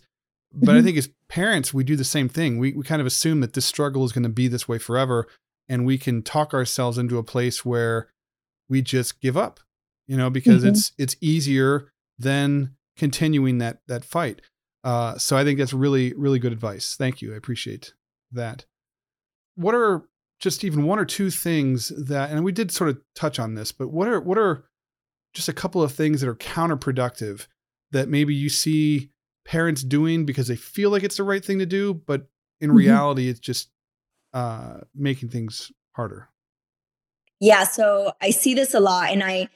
but 0.54 0.70
mm-hmm. 0.70 0.80
i 0.80 0.82
think 0.82 0.98
as 0.98 1.10
parents 1.28 1.74
we 1.74 1.84
do 1.84 1.96
the 1.96 2.04
same 2.04 2.30
thing 2.30 2.58
we 2.58 2.72
we 2.74 2.84
kind 2.84 3.02
of 3.02 3.08
assume 3.08 3.42
that 3.42 3.54
this 3.54 3.66
struggle 3.66 4.06
is 4.06 4.12
going 4.12 4.24
to 4.24 4.30
be 4.30 4.48
this 4.48 4.68
way 4.68 4.78
forever 4.78 5.28
and 5.68 5.86
we 5.86 5.98
can 5.98 6.22
talk 6.22 6.54
ourselves 6.54 6.98
into 6.98 7.18
a 7.18 7.24
place 7.24 7.66
where 7.66 8.10
we 8.70 8.82
just 8.82 9.22
give 9.22 9.38
up 9.38 9.60
you 10.08 10.18
know 10.18 10.30
because 10.30 10.62
mm-hmm. 10.62 10.70
it's 10.70 10.92
it's 10.98 11.16
easier 11.22 11.92
than 12.18 12.76
continuing 12.98 13.58
that 13.58 13.80
that 13.88 14.06
fight 14.06 14.42
uh, 14.86 15.18
so 15.18 15.36
I 15.36 15.44
think 15.44 15.58
that's 15.58 15.74
really, 15.74 16.14
really 16.14 16.38
good 16.38 16.54
advice. 16.54 16.96
Thank 16.96 17.20
you. 17.20 17.34
I 17.34 17.38
appreciate 17.38 17.96
that. 18.32 18.66
What 19.56 19.74
are 19.74 20.04
just 20.40 20.64
even 20.64 20.84
one 20.84 21.00
or 21.00 21.06
two 21.06 21.32
things 21.32 21.92
that, 21.98 22.30
and 22.30 22.46
we 22.46 22.52
did 22.52 22.72
sort 22.72 22.92
of 22.92 23.02
touch 23.16 23.40
on 23.40 23.56
this, 23.56 23.72
but 23.72 23.88
what 23.88 24.08
are 24.08 24.22
what 24.22 24.38
are 24.38 24.66
just 25.34 25.50
a 25.50 25.54
couple 25.54 25.82
of 25.82 25.92
things 25.92 26.22
that 26.22 26.30
are 26.30 26.36
counterproductive 26.36 27.48
that 27.92 28.10
maybe 28.10 28.36
you 28.36 28.48
see 28.48 29.10
parents 29.44 29.82
doing 29.82 30.24
because 30.24 30.48
they 30.48 30.56
feel 30.56 30.92
like 30.92 31.04
it's 31.04 31.18
the 31.18 31.24
right 31.24 31.44
thing 31.44 31.58
to 31.60 31.66
do, 31.66 31.94
but 31.94 32.28
in 32.62 32.70
Mhm. 32.70 32.76
reality, 32.76 33.28
it's 33.28 33.40
just 33.40 33.72
uh, 34.34 34.82
making 34.94 35.30
things 35.30 35.72
harder. 35.94 36.30
Yeah, 37.40 37.64
so 37.64 38.14
I 38.22 38.30
see 38.32 38.54
this 38.54 38.74
a 38.74 38.80
lot 38.80 39.12
and 39.12 39.24
I 39.24 39.50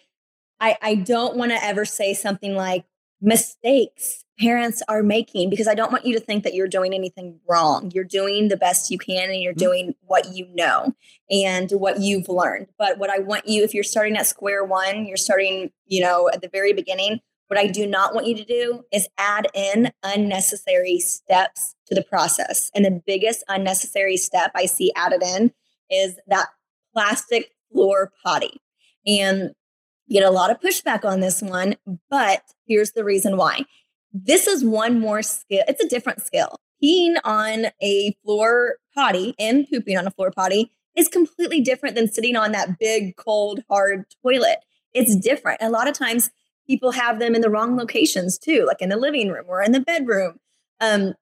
I 0.60 0.78
I 0.82 0.96
don't 0.96 1.38
want 1.38 1.52
to 1.52 1.63
ever 1.63 1.86
say 1.86 2.13
something 2.13 2.56
like 2.56 2.86
mistakes 3.22 4.24
parents 4.39 4.82
are 4.88 5.04
making 5.04 5.50
because 5.50 5.68
I 5.68 5.76
don't 5.76 5.92
want 5.92 6.06
you 6.06 6.13
to 6.18 6.20
think 6.22 6.44
that 6.46 6.54
you're 6.54 6.68
doing 6.68 6.94
anything 6.94 7.39
wrong. 7.50 7.92
You're 7.94 8.06
doing 8.06 8.48
the 8.50 8.58
best 8.58 8.89
you 8.92 8.98
can 8.98 9.30
and 9.32 9.42
you're 9.42 9.54
Mhm. 9.54 9.58
doing 9.58 9.96
what 10.08 10.34
you 10.34 10.48
know 10.54 10.94
and 11.30 11.72
what 11.72 12.00
you've 12.02 12.30
learned. 12.30 12.68
But 12.78 13.00
what 13.00 13.10
I 13.10 13.20
want 13.20 13.48
you 13.48 13.63
if 13.63 13.74
you're 13.74 13.84
starting 13.84 14.18
at 14.18 14.28
square 14.28 14.63
one, 14.63 15.06
you're 15.06 15.18
starting, 15.18 15.72
you 15.88 16.02
know, 16.02 16.30
at 16.34 16.42
the 16.42 16.50
very 16.50 16.74
beginning, 16.74 17.22
what 17.48 17.60
I 17.60 17.68
do 17.68 17.86
not 17.88 18.15
want 18.15 18.28
you 18.28 18.36
to 18.36 18.46
do 18.46 18.86
is 18.92 19.10
add 19.18 19.48
in 19.54 19.92
unnecessary 20.04 21.00
steps 21.00 21.76
to 21.88 21.96
the 21.96 22.04
process. 22.04 22.72
And 22.76 22.86
the 22.86 23.02
biggest 23.06 23.44
unnecessary 23.50 24.18
step 24.18 24.52
I 24.56 24.65
see 24.68 24.92
added 24.96 25.24
in 25.24 25.54
is 25.89 26.18
that 26.28 26.48
plastic 26.94 27.52
floor 27.71 28.12
potty. 28.23 28.62
And 29.05 29.51
get 30.10 30.23
a 30.23 30.32
lot 30.32 30.51
of 30.51 30.60
pushback 30.60 31.05
on 31.05 31.19
this 31.19 31.41
one, 31.41 31.75
but 32.10 32.41
here's 32.67 32.91
the 32.91 33.03
reason 33.03 33.38
why. 33.38 33.65
This 34.12 34.47
is 34.47 34.63
one 34.63 34.99
more 34.99 35.21
skill. 35.21 35.63
It's 35.67 35.84
a 35.84 35.88
different 35.88 36.25
skill. 36.25 36.55
Peeing 36.84 37.15
on 37.23 37.67
a 37.82 38.15
floor 38.23 38.77
potty 38.95 39.36
and 39.38 39.67
pooping 39.69 39.97
on 39.97 40.08
a 40.08 40.12
floor 40.12 40.32
potty 40.32 40.71
is 40.95 41.08
completely 41.08 41.62
different 41.62 41.95
than 41.95 42.12
sitting 42.12 42.36
on 42.36 42.51
that 42.53 42.79
big, 42.79 43.15
cold, 43.17 43.62
hard 43.69 44.05
toilet. 44.23 44.60
It's 44.93 45.15
different. 45.15 45.62
A 45.62 45.69
lot 45.69 45.88
of 45.88 45.93
times 45.93 46.32
people 46.65 46.91
have 46.91 47.19
them 47.19 47.36
in 47.36 47.41
the 47.41 47.49
wrong 47.49 47.77
locations 47.77 48.38
too, 48.38 48.65
like 48.65 48.82
in 48.82 48.89
the 48.89 48.97
living 48.97 49.29
room 49.29 49.45
or 49.47 49.62
in 49.62 49.71
the 49.71 49.79
bedroom. 49.79 50.39
Um, 50.82 51.13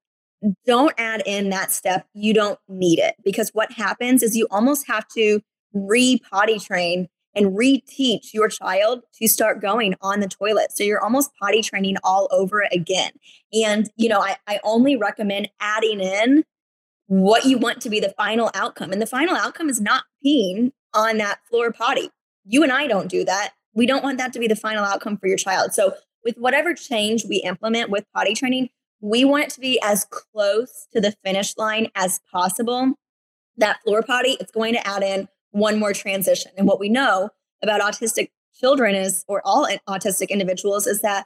don't 0.65 0.93
add 0.97 1.23
in 1.25 1.49
that 1.49 1.71
step. 1.71 2.05
You 2.13 2.33
don't 2.33 2.59
need 2.69 2.99
it 2.99 3.15
because 3.23 3.49
what 3.53 3.71
happens 3.71 4.23
is 4.23 4.35
you 4.35 4.47
almost 4.51 4.87
have 4.87 5.07
to 5.09 5.41
re 5.73 6.19
potty 6.31 6.59
train 6.59 7.07
and 7.37 7.55
reteach 7.55 8.33
your 8.33 8.49
child 8.49 9.01
to 9.13 9.27
start 9.27 9.61
going 9.61 9.95
on 10.01 10.19
the 10.19 10.27
toilet. 10.27 10.71
So 10.71 10.83
you're 10.83 11.03
almost 11.03 11.31
potty 11.39 11.61
training 11.61 11.97
all 12.03 12.27
over 12.31 12.67
again. 12.71 13.11
And, 13.53 13.89
you 13.95 14.09
know, 14.09 14.19
I, 14.19 14.37
I 14.47 14.59
only 14.63 14.95
recommend 14.95 15.49
adding 15.59 16.01
in 16.01 16.43
what 17.05 17.45
you 17.45 17.57
want 17.57 17.79
to 17.81 17.89
be 17.89 17.99
the 17.99 18.13
final 18.17 18.49
outcome. 18.53 18.91
And 18.91 19.01
the 19.01 19.07
final 19.07 19.35
outcome 19.35 19.69
is 19.69 19.79
not 19.79 20.03
peeing 20.25 20.71
on 20.93 21.17
that 21.17 21.39
floor 21.49 21.71
potty. 21.71 22.09
You 22.43 22.63
and 22.63 22.71
I 22.71 22.87
don't 22.87 23.07
do 23.07 23.23
that. 23.25 23.53
We 23.73 23.85
don't 23.85 24.03
want 24.03 24.17
that 24.17 24.33
to 24.33 24.39
be 24.39 24.47
the 24.47 24.55
final 24.55 24.83
outcome 24.83 25.17
for 25.17 25.27
your 25.27 25.37
child. 25.37 25.73
So, 25.73 25.93
with 26.23 26.37
whatever 26.37 26.73
change 26.73 27.25
we 27.25 27.37
implement 27.37 27.89
with 27.89 28.03
potty 28.13 28.33
training, 28.33 28.69
we 28.99 29.23
want 29.23 29.45
it 29.45 29.49
to 29.51 29.61
be 29.61 29.79
as 29.81 30.05
close 30.05 30.87
to 30.91 30.99
the 30.99 31.13
finish 31.23 31.55
line 31.55 31.87
as 31.95 32.19
possible. 32.31 32.95
That 33.55 33.81
floor 33.83 34.01
potty, 34.01 34.35
it's 34.39 34.51
going 34.51 34.73
to 34.73 34.85
add 34.85 35.03
in 35.03 35.29
one 35.57 35.79
more 35.79 35.93
transition. 35.93 36.51
And 36.57 36.67
what 36.67 36.79
we 36.79 36.89
know 36.89 37.29
about 37.63 37.81
autistic 37.81 38.29
children 38.59 38.95
is, 38.95 39.23
or 39.27 39.41
all 39.45 39.67
autistic 39.89 40.29
individuals, 40.29 40.87
is 40.87 41.01
that 41.01 41.25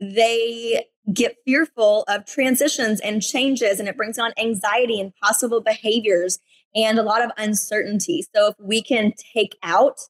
they 0.00 0.86
get 1.12 1.36
fearful 1.44 2.04
of 2.08 2.24
transitions 2.26 3.00
and 3.00 3.22
changes, 3.22 3.80
and 3.80 3.88
it 3.88 3.96
brings 3.96 4.18
on 4.18 4.32
anxiety 4.38 5.00
and 5.00 5.12
possible 5.22 5.60
behaviors 5.60 6.38
and 6.74 6.98
a 6.98 7.02
lot 7.02 7.22
of 7.24 7.30
uncertainty. 7.38 8.24
So, 8.34 8.48
if 8.48 8.54
we 8.58 8.82
can 8.82 9.12
take 9.34 9.56
out 9.62 10.00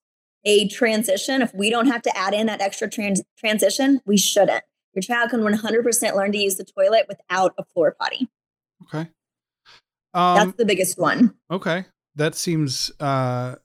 a 0.44 0.68
transition, 0.68 1.40
if 1.42 1.52
we 1.54 1.70
don't 1.70 1.86
have 1.86 2.02
to 2.02 2.16
add 2.16 2.34
in 2.34 2.46
that 2.46 2.60
extra 2.60 2.88
trans- 2.90 3.22
transition, 3.38 4.00
we 4.06 4.16
shouldn't. 4.16 4.64
Your 4.94 5.02
child 5.02 5.30
can 5.30 5.40
100% 5.40 6.16
learn 6.16 6.32
to 6.32 6.38
use 6.38 6.56
the 6.56 6.64
toilet 6.64 7.06
without 7.08 7.54
a 7.58 7.64
floor 7.64 7.96
potty. 7.98 8.28
Okay. 8.84 9.08
That's 10.14 10.42
Um, 10.42 10.54
the 10.58 10.64
biggest 10.66 10.98
one. 10.98 11.34
okay. 11.50 11.86
That 12.16 12.34
seems, 12.34 12.90
uh, 13.00 13.56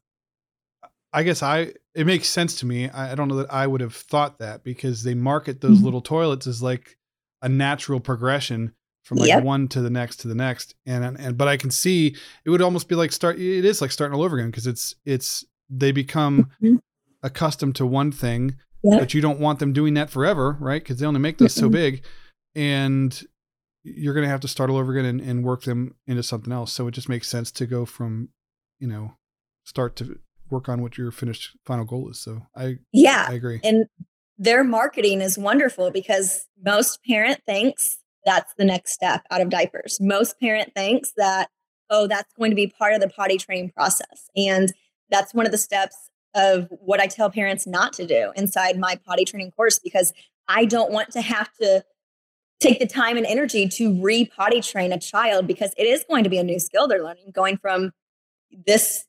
I 1.13 1.23
guess 1.23 1.41
I, 1.41 1.73
it 1.95 2.05
makes 2.05 2.29
sense 2.29 2.59
to 2.59 2.65
me. 2.65 2.89
I, 2.89 3.11
I 3.11 3.15
don't 3.15 3.27
know 3.27 3.37
that 3.37 3.51
I 3.53 3.65
would 3.67 3.81
have 3.81 3.95
thought 3.95 4.39
that 4.39 4.63
because 4.63 5.03
they 5.03 5.13
market 5.13 5.61
those 5.61 5.79
Mhm. 5.81 5.85
little 5.85 6.01
toilets 6.01 6.47
as 6.47 6.61
like 6.61 6.97
a 7.41 7.49
natural 7.49 7.99
progression 7.99 8.73
from 9.03 9.17
like 9.19 9.29
Yep. 9.29 9.43
one 9.43 9.67
to 9.69 9.81
the 9.81 9.89
next 9.89 10.17
to 10.17 10.27
the 10.27 10.35
next. 10.35 10.75
And, 10.85 11.03
and, 11.03 11.17
and, 11.19 11.37
but 11.37 11.47
I 11.47 11.55
can 11.57 11.71
see 11.71 12.15
it 12.45 12.49
would 12.49 12.61
almost 12.61 12.87
be 12.89 12.95
like 12.95 13.11
start, 13.11 13.39
it 13.39 13.65
is 13.65 13.81
like 13.81 13.91
starting 13.91 14.15
all 14.17 14.23
over 14.23 14.37
again 14.37 14.51
because 14.51 14.67
it's, 14.67 14.95
it's, 15.05 15.45
they 15.69 15.91
become 15.91 16.49
Mhm. 16.61 16.79
accustomed 17.23 17.75
to 17.77 17.85
one 17.85 18.11
thing 18.11 18.55
Yep. 18.83 18.99
but 18.99 19.13
you 19.13 19.21
don't 19.21 19.39
want 19.39 19.59
them 19.59 19.73
doing 19.73 19.95
that 19.95 20.09
forever, 20.09 20.55
right? 20.59 20.81
Because 20.81 20.99
they 20.99 21.05
only 21.05 21.19
make 21.19 21.39
those 21.39 21.53
so 21.53 21.67
Mm-mm. 21.67 21.71
big, 21.73 22.05
and 22.55 23.23
you're 23.83 24.13
going 24.13 24.23
to 24.23 24.29
have 24.29 24.39
to 24.41 24.47
start 24.47 24.69
all 24.69 24.77
over 24.77 24.91
again 24.91 25.05
and, 25.05 25.19
and 25.21 25.43
work 25.43 25.63
them 25.63 25.95
into 26.05 26.21
something 26.23 26.53
else. 26.53 26.71
So 26.73 26.87
it 26.87 26.91
just 26.91 27.09
makes 27.09 27.27
sense 27.27 27.51
to 27.53 27.65
go 27.65 27.85
from, 27.85 28.29
you 28.79 28.87
know, 28.87 29.15
start 29.63 29.95
to 29.97 30.19
work 30.49 30.69
on 30.69 30.81
what 30.81 30.97
your 30.97 31.11
finished 31.11 31.57
final 31.65 31.85
goal 31.85 32.09
is. 32.09 32.19
So 32.19 32.43
I 32.55 32.77
Yeah. 32.91 33.25
I 33.27 33.33
agree. 33.33 33.59
And 33.63 33.85
their 34.37 34.63
marketing 34.63 35.21
is 35.21 35.37
wonderful 35.37 35.91
because 35.91 36.45
most 36.63 37.03
parent 37.03 37.41
thinks 37.45 37.97
that's 38.25 38.53
the 38.57 38.65
next 38.65 38.91
step 38.93 39.23
out 39.31 39.41
of 39.41 39.49
diapers. 39.49 39.97
Most 39.99 40.39
parent 40.39 40.73
thinks 40.75 41.11
that, 41.17 41.49
oh, 41.89 42.07
that's 42.07 42.31
going 42.33 42.51
to 42.51 42.55
be 42.55 42.67
part 42.67 42.93
of 42.93 43.01
the 43.01 43.09
potty 43.09 43.37
training 43.37 43.71
process. 43.71 44.29
And 44.35 44.71
that's 45.09 45.33
one 45.33 45.45
of 45.45 45.51
the 45.51 45.57
steps 45.57 45.95
of 46.35 46.67
what 46.69 46.99
I 46.99 47.07
tell 47.07 47.29
parents 47.31 47.65
not 47.65 47.93
to 47.93 48.05
do 48.05 48.31
inside 48.35 48.77
my 48.77 48.99
potty 49.05 49.25
training 49.25 49.51
course 49.51 49.79
because 49.79 50.13
I 50.47 50.65
don't 50.65 50.91
want 50.91 51.11
to 51.11 51.21
have 51.21 51.49
to 51.61 51.83
take 52.59 52.79
the 52.79 52.87
time 52.87 53.17
and 53.17 53.25
energy 53.25 53.67
to 53.67 54.01
re 54.01 54.25
potty 54.25 54.61
train 54.61 54.91
a 54.91 54.99
child 54.99 55.47
because 55.47 55.73
it 55.77 55.85
is 55.85 56.05
going 56.09 56.23
to 56.23 56.29
be 56.29 56.37
a 56.37 56.43
new 56.43 56.59
skill 56.59 56.87
they're 56.87 57.03
learning 57.03 57.31
going 57.33 57.57
from 57.57 57.91
this 58.51 59.05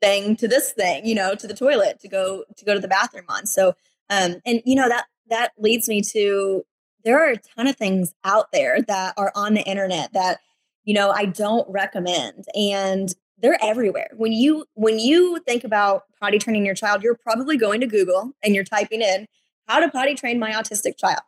thing 0.00 0.36
to 0.36 0.48
this 0.48 0.72
thing, 0.72 1.06
you 1.06 1.14
know, 1.14 1.34
to 1.34 1.46
the 1.46 1.54
toilet 1.54 2.00
to 2.00 2.08
go 2.08 2.44
to 2.56 2.64
go 2.64 2.74
to 2.74 2.80
the 2.80 2.88
bathroom 2.88 3.26
on. 3.28 3.46
So 3.46 3.74
um 4.08 4.36
and 4.46 4.62
you 4.64 4.74
know 4.74 4.88
that 4.88 5.06
that 5.28 5.52
leads 5.58 5.88
me 5.88 6.02
to 6.12 6.64
there 7.04 7.18
are 7.18 7.32
a 7.32 7.36
ton 7.36 7.66
of 7.66 7.76
things 7.76 8.14
out 8.24 8.52
there 8.52 8.82
that 8.82 9.14
are 9.16 9.32
on 9.34 9.54
the 9.54 9.62
internet 9.62 10.12
that 10.12 10.40
you 10.84 10.94
know 10.94 11.10
I 11.10 11.26
don't 11.26 11.68
recommend 11.70 12.46
and 12.54 13.14
they're 13.42 13.58
everywhere. 13.62 14.10
When 14.16 14.32
you 14.32 14.64
when 14.74 14.98
you 14.98 15.40
think 15.46 15.64
about 15.64 16.04
potty 16.20 16.38
training 16.38 16.66
your 16.66 16.74
child, 16.74 17.02
you're 17.02 17.16
probably 17.16 17.56
going 17.56 17.80
to 17.80 17.86
Google 17.86 18.32
and 18.42 18.54
you're 18.54 18.64
typing 18.64 19.02
in 19.02 19.26
how 19.66 19.80
to 19.80 19.88
potty 19.88 20.14
train 20.14 20.38
my 20.38 20.52
autistic 20.52 20.98
child. 20.98 21.20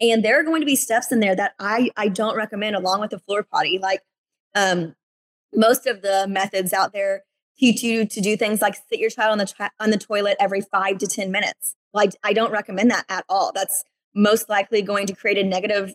And 0.00 0.24
there 0.24 0.38
are 0.38 0.44
going 0.44 0.60
to 0.60 0.66
be 0.66 0.76
steps 0.76 1.10
in 1.10 1.20
there 1.20 1.34
that 1.34 1.54
I 1.58 1.90
I 1.96 2.08
don't 2.08 2.36
recommend 2.36 2.76
along 2.76 3.00
with 3.00 3.10
the 3.10 3.18
floor 3.18 3.42
potty. 3.42 3.78
Like 3.80 4.02
um 4.54 4.94
most 5.56 5.86
of 5.86 6.02
the 6.02 6.26
methods 6.28 6.72
out 6.72 6.92
there 6.92 7.24
teach 7.58 7.82
you 7.82 8.06
to 8.06 8.20
do 8.20 8.36
things 8.36 8.60
like 8.60 8.74
sit 8.74 8.98
your 8.98 9.10
child 9.10 9.32
on 9.32 9.38
the 9.38 9.46
tra- 9.46 9.72
on 9.80 9.90
the 9.90 9.98
toilet 9.98 10.36
every 10.38 10.60
5 10.60 10.98
to 10.98 11.06
10 11.06 11.30
minutes. 11.30 11.74
Like 11.92 12.12
I 12.22 12.32
don't 12.32 12.52
recommend 12.52 12.90
that 12.90 13.06
at 13.08 13.24
all. 13.28 13.52
That's 13.54 13.84
most 14.14 14.48
likely 14.48 14.82
going 14.82 15.06
to 15.06 15.14
create 15.14 15.38
a 15.38 15.44
negative 15.44 15.94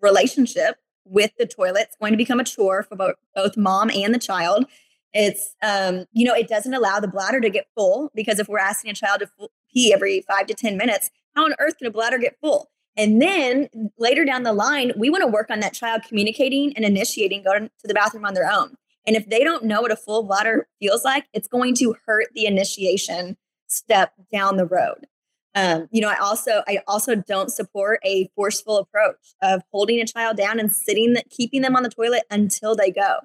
relationship 0.00 0.76
with 1.04 1.30
the 1.38 1.46
toilet. 1.46 1.86
It's 1.88 1.96
going 2.00 2.12
to 2.12 2.16
become 2.16 2.40
a 2.40 2.44
chore 2.44 2.82
for 2.82 2.96
both, 2.96 3.14
both 3.34 3.56
mom 3.56 3.90
and 3.90 4.14
the 4.14 4.18
child. 4.18 4.66
It's 5.14 5.54
um, 5.62 6.06
you 6.12 6.26
know, 6.26 6.34
it 6.34 6.48
doesn't 6.48 6.72
allow 6.72 7.00
the 7.00 7.08
bladder 7.08 7.40
to 7.40 7.50
get 7.50 7.66
full 7.74 8.10
because 8.14 8.38
if 8.38 8.48
we're 8.48 8.58
asking 8.58 8.90
a 8.90 8.94
child 8.94 9.20
to 9.20 9.26
full, 9.26 9.50
pee 9.72 9.92
every 9.92 10.22
5 10.22 10.46
to 10.46 10.54
10 10.54 10.76
minutes, 10.76 11.10
how 11.34 11.44
on 11.44 11.54
earth 11.58 11.78
can 11.78 11.86
a 11.86 11.90
bladder 11.90 12.18
get 12.18 12.36
full? 12.40 12.70
And 12.96 13.22
then 13.22 13.68
later 13.96 14.24
down 14.24 14.42
the 14.42 14.52
line, 14.52 14.92
we 14.96 15.08
want 15.08 15.22
to 15.22 15.26
work 15.26 15.50
on 15.50 15.60
that 15.60 15.72
child 15.72 16.02
communicating 16.06 16.74
and 16.76 16.84
initiating 16.84 17.42
going 17.42 17.70
to 17.80 17.88
the 17.88 17.94
bathroom 17.94 18.24
on 18.24 18.34
their 18.34 18.50
own. 18.50 18.76
And 19.06 19.16
if 19.16 19.28
they 19.28 19.42
don't 19.42 19.64
know 19.64 19.82
what 19.82 19.90
a 19.90 19.96
full 19.96 20.22
bladder 20.22 20.68
feels 20.80 21.04
like, 21.04 21.26
it's 21.32 21.48
going 21.48 21.74
to 21.76 21.96
hurt 22.06 22.28
the 22.34 22.46
initiation 22.46 23.36
step 23.66 24.12
down 24.32 24.56
the 24.56 24.66
road. 24.66 25.06
Um, 25.54 25.88
you 25.90 26.00
know, 26.00 26.08
I 26.08 26.16
also 26.16 26.62
I 26.66 26.78
also 26.86 27.14
don't 27.14 27.50
support 27.50 28.00
a 28.04 28.30
forceful 28.34 28.78
approach 28.78 29.34
of 29.42 29.62
holding 29.70 30.00
a 30.00 30.06
child 30.06 30.36
down 30.36 30.58
and 30.58 30.72
sitting 30.72 31.12
that 31.12 31.28
keeping 31.28 31.60
them 31.60 31.76
on 31.76 31.82
the 31.82 31.90
toilet 31.90 32.22
until 32.30 32.74
they 32.74 32.90
go. 32.90 33.18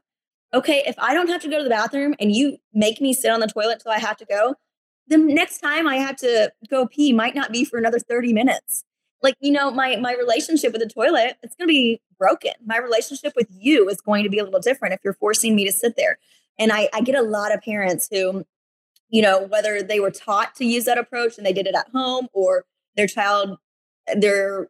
Okay, 0.53 0.83
if 0.85 0.95
I 0.97 1.13
don't 1.13 1.29
have 1.29 1.41
to 1.41 1.49
go 1.49 1.57
to 1.57 1.63
the 1.63 1.69
bathroom 1.69 2.15
and 2.19 2.33
you 2.33 2.57
make 2.73 2.99
me 2.99 3.13
sit 3.13 3.31
on 3.31 3.39
the 3.39 3.47
toilet 3.47 3.79
till 3.81 3.91
I 3.91 3.99
have 3.99 4.17
to 4.17 4.25
go, 4.25 4.55
the 5.07 5.17
next 5.17 5.59
time 5.59 5.87
I 5.87 5.97
have 5.97 6.17
to 6.17 6.51
go 6.69 6.87
pee 6.87 7.13
might 7.13 7.35
not 7.35 7.51
be 7.51 7.63
for 7.63 7.77
another 7.77 7.99
30 7.99 8.33
minutes. 8.33 8.83
Like, 9.23 9.35
you 9.39 9.51
know, 9.51 9.71
my 9.71 9.95
my 9.97 10.13
relationship 10.13 10.73
with 10.73 10.81
the 10.81 10.89
toilet, 10.89 11.37
it's 11.41 11.55
going 11.55 11.67
to 11.67 11.71
be 11.71 12.01
broken. 12.17 12.51
My 12.65 12.77
relationship 12.77 13.33
with 13.35 13.47
you 13.51 13.89
is 13.89 14.01
going 14.01 14.23
to 14.23 14.29
be 14.29 14.39
a 14.39 14.43
little 14.43 14.59
different 14.59 14.93
if 14.93 14.99
you're 15.03 15.13
forcing 15.15 15.55
me 15.55 15.65
to 15.65 15.71
sit 15.71 15.95
there. 15.95 16.19
And 16.59 16.71
I, 16.71 16.89
I 16.93 17.01
get 17.01 17.15
a 17.15 17.21
lot 17.21 17.53
of 17.53 17.61
parents 17.61 18.07
who, 18.11 18.45
you 19.09 19.21
know, 19.21 19.43
whether 19.43 19.81
they 19.81 19.99
were 19.99 20.11
taught 20.11 20.55
to 20.55 20.65
use 20.65 20.85
that 20.85 20.97
approach 20.97 21.37
and 21.37 21.45
they 21.45 21.53
did 21.53 21.67
it 21.67 21.75
at 21.75 21.87
home 21.93 22.27
or 22.33 22.65
their 22.95 23.07
child, 23.07 23.57
they're 24.15 24.69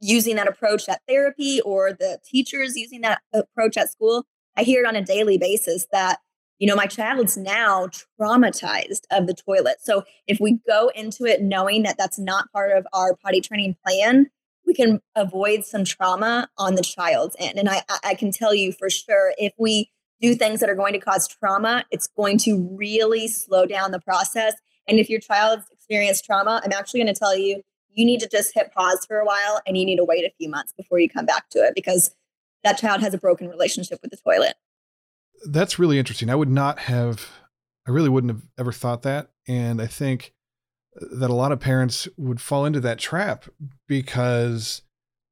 using 0.00 0.36
that 0.36 0.48
approach 0.48 0.88
at 0.88 1.02
therapy 1.08 1.60
or 1.60 1.92
the 1.92 2.18
teachers 2.24 2.76
using 2.76 3.02
that 3.02 3.20
approach 3.32 3.76
at 3.76 3.90
school. 3.90 4.24
I 4.56 4.62
hear 4.62 4.82
it 4.82 4.86
on 4.86 4.96
a 4.96 5.04
daily 5.04 5.38
basis 5.38 5.86
that 5.92 6.20
you 6.58 6.66
know, 6.66 6.74
my 6.74 6.86
child's 6.86 7.36
now 7.36 7.88
traumatized 8.20 9.02
of 9.10 9.26
the 9.26 9.34
toilet. 9.34 9.76
So 9.80 10.04
if 10.26 10.40
we 10.40 10.58
go 10.66 10.90
into 10.94 11.24
it 11.24 11.40
knowing 11.40 11.84
that 11.84 11.96
that's 11.98 12.18
not 12.18 12.50
part 12.52 12.76
of 12.76 12.86
our 12.92 13.14
potty 13.14 13.40
training 13.40 13.76
plan, 13.84 14.30
we 14.66 14.74
can 14.74 15.00
avoid 15.16 15.64
some 15.64 15.84
trauma 15.84 16.48
on 16.58 16.74
the 16.74 16.82
child's 16.82 17.36
end. 17.38 17.58
And 17.58 17.68
I, 17.68 17.82
I 18.04 18.14
can 18.14 18.32
tell 18.32 18.54
you 18.54 18.72
for 18.72 18.90
sure, 18.90 19.32
if 19.38 19.52
we 19.58 19.90
do 20.20 20.34
things 20.34 20.60
that 20.60 20.68
are 20.68 20.74
going 20.74 20.92
to 20.92 20.98
cause 20.98 21.28
trauma, 21.28 21.84
it's 21.90 22.08
going 22.08 22.38
to 22.38 22.68
really 22.72 23.28
slow 23.28 23.64
down 23.64 23.92
the 23.92 24.00
process. 24.00 24.54
And 24.86 24.98
if 24.98 25.08
your 25.08 25.20
child's 25.20 25.64
experienced 25.72 26.24
trauma, 26.24 26.60
I'm 26.64 26.72
actually 26.72 27.00
going 27.00 27.14
to 27.14 27.18
tell 27.18 27.36
you, 27.36 27.62
you 27.92 28.04
need 28.04 28.20
to 28.20 28.28
just 28.28 28.52
hit 28.54 28.72
pause 28.72 29.04
for 29.06 29.18
a 29.18 29.24
while 29.24 29.60
and 29.66 29.78
you 29.78 29.84
need 29.84 29.96
to 29.96 30.04
wait 30.04 30.24
a 30.24 30.32
few 30.38 30.50
months 30.50 30.72
before 30.76 30.98
you 30.98 31.08
come 31.08 31.24
back 31.24 31.48
to 31.50 31.60
it 31.60 31.74
because 31.74 32.14
that 32.64 32.78
child 32.78 33.00
has 33.00 33.14
a 33.14 33.18
broken 33.18 33.48
relationship 33.48 34.00
with 34.02 34.10
the 34.10 34.16
toilet. 34.16 34.54
That's 35.46 35.78
really 35.78 35.98
interesting. 35.98 36.30
I 36.30 36.34
would 36.34 36.50
not 36.50 36.80
have, 36.80 37.28
I 37.86 37.90
really 37.90 38.08
wouldn't 38.08 38.32
have 38.32 38.42
ever 38.58 38.72
thought 38.72 39.02
that. 39.02 39.30
And 39.46 39.80
I 39.80 39.86
think 39.86 40.34
uh, 41.00 41.06
that 41.12 41.30
a 41.30 41.34
lot 41.34 41.52
of 41.52 41.60
parents 41.60 42.08
would 42.16 42.40
fall 42.40 42.64
into 42.64 42.80
that 42.80 42.98
trap 42.98 43.44
because 43.86 44.82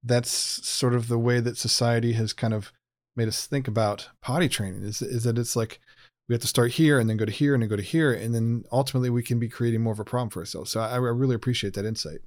that's 0.02 0.30
sort 0.30 0.94
of 0.94 1.08
the 1.08 1.18
way 1.18 1.40
that 1.40 1.56
society 1.56 2.12
has 2.12 2.32
kind 2.32 2.54
of 2.54 2.72
made 3.16 3.28
us 3.28 3.46
think 3.46 3.66
about 3.66 4.10
potty 4.22 4.48
training 4.48 4.82
is, 4.82 5.02
is 5.02 5.24
that 5.24 5.38
it's 5.38 5.56
like 5.56 5.80
we 6.28 6.34
have 6.34 6.42
to 6.42 6.48
start 6.48 6.72
here 6.72 6.98
and 6.98 7.08
then 7.08 7.16
go 7.16 7.24
to 7.24 7.32
here 7.32 7.54
and 7.54 7.62
then 7.62 7.70
go 7.70 7.76
to 7.76 7.82
here 7.82 8.12
and 8.12 8.34
then 8.34 8.64
ultimately 8.70 9.10
we 9.10 9.22
can 9.22 9.38
be 9.38 9.48
creating 9.48 9.80
more 9.80 9.92
of 9.92 10.00
a 10.00 10.04
problem 10.04 10.28
for 10.28 10.40
ourselves 10.40 10.70
so 10.70 10.80
i, 10.80 10.90
I 10.90 10.96
really 10.96 11.34
appreciate 11.34 11.74
that 11.74 11.84
insight 11.84 12.20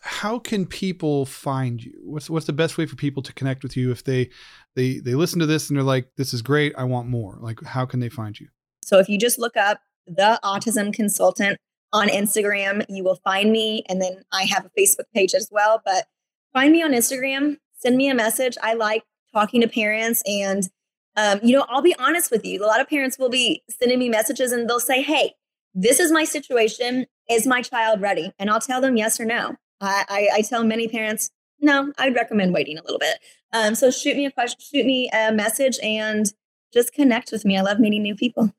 how 0.00 0.38
can 0.38 0.66
people 0.66 1.26
find 1.26 1.82
you 1.82 1.92
what's 2.04 2.30
what's 2.30 2.46
the 2.46 2.52
best 2.52 2.78
way 2.78 2.86
for 2.86 2.96
people 2.96 3.22
to 3.22 3.32
connect 3.32 3.62
with 3.62 3.76
you 3.76 3.90
if 3.90 4.04
they 4.04 4.30
they 4.76 4.98
they 4.98 5.14
listen 5.14 5.38
to 5.38 5.46
this 5.46 5.68
and 5.68 5.76
they're 5.76 5.84
like 5.84 6.08
this 6.16 6.34
is 6.34 6.42
great 6.42 6.72
i 6.76 6.84
want 6.84 7.08
more 7.08 7.38
like 7.40 7.62
how 7.64 7.84
can 7.86 8.00
they 8.00 8.08
find 8.08 8.38
you 8.38 8.48
so 8.84 8.98
if 8.98 9.08
you 9.08 9.18
just 9.18 9.38
look 9.38 9.56
up 9.56 9.80
the 10.06 10.38
autism 10.44 10.92
consultant 10.92 11.58
on 11.94 12.08
Instagram. 12.08 12.84
You 12.88 13.04
will 13.04 13.16
find 13.16 13.50
me. 13.50 13.84
And 13.88 14.02
then 14.02 14.22
I 14.32 14.42
have 14.44 14.66
a 14.66 14.70
Facebook 14.78 15.04
page 15.14 15.32
as 15.32 15.48
well. 15.50 15.80
But 15.82 16.06
find 16.52 16.72
me 16.72 16.82
on 16.82 16.92
Instagram, 16.92 17.56
send 17.78 17.96
me 17.96 18.10
a 18.10 18.14
message. 18.14 18.58
I 18.62 18.74
like 18.74 19.04
talking 19.32 19.60
to 19.62 19.68
parents. 19.68 20.22
And, 20.26 20.68
um, 21.16 21.40
you 21.42 21.56
know, 21.56 21.64
I'll 21.68 21.82
be 21.82 21.94
honest 21.98 22.30
with 22.30 22.44
you. 22.44 22.62
A 22.62 22.66
lot 22.66 22.80
of 22.80 22.88
parents 22.88 23.18
will 23.18 23.30
be 23.30 23.62
sending 23.70 23.98
me 23.98 24.08
messages 24.08 24.52
and 24.52 24.68
they'll 24.68 24.80
say, 24.80 25.02
hey, 25.02 25.34
this 25.72 26.00
is 26.00 26.12
my 26.12 26.24
situation. 26.24 27.06
Is 27.30 27.46
my 27.46 27.62
child 27.62 28.00
ready? 28.00 28.32
And 28.38 28.50
I'll 28.50 28.60
tell 28.60 28.80
them 28.80 28.96
yes 28.96 29.18
or 29.18 29.24
no. 29.24 29.54
I, 29.80 30.04
I, 30.08 30.28
I 30.34 30.42
tell 30.42 30.64
many 30.64 30.88
parents, 30.88 31.30
no, 31.60 31.92
I'd 31.96 32.14
recommend 32.14 32.52
waiting 32.52 32.76
a 32.76 32.82
little 32.82 32.98
bit. 32.98 33.18
Um, 33.54 33.74
so 33.74 33.90
shoot 33.90 34.16
me 34.16 34.26
a 34.26 34.30
question, 34.30 34.58
shoot 34.60 34.84
me 34.84 35.08
a 35.14 35.32
message, 35.32 35.78
and 35.82 36.26
just 36.72 36.92
connect 36.92 37.32
with 37.32 37.44
me. 37.44 37.56
I 37.56 37.62
love 37.62 37.78
meeting 37.78 38.02
new 38.02 38.16
people. 38.16 38.52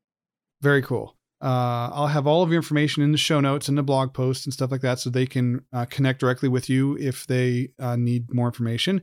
Very 0.61 0.81
cool. 0.81 1.15
Uh, 1.41 1.91
I'll 1.93 2.07
have 2.07 2.25
all 2.25 2.41
of 2.41 2.49
your 2.49 2.55
information 2.55 3.03
in 3.03 3.11
the 3.11 3.17
show 3.17 3.41
notes 3.41 3.67
and 3.67 3.77
the 3.77 3.83
blog 3.83 4.13
post 4.13 4.45
and 4.45 4.53
stuff 4.53 4.71
like 4.71 4.81
that 4.81 4.99
so 4.99 5.09
they 5.09 5.25
can 5.25 5.63
uh, 5.73 5.85
connect 5.85 6.21
directly 6.21 6.47
with 6.47 6.69
you 6.69 6.97
if 6.97 7.27
they 7.27 7.69
uh, 7.77 7.97
need 7.97 8.33
more 8.33 8.47
information. 8.47 9.01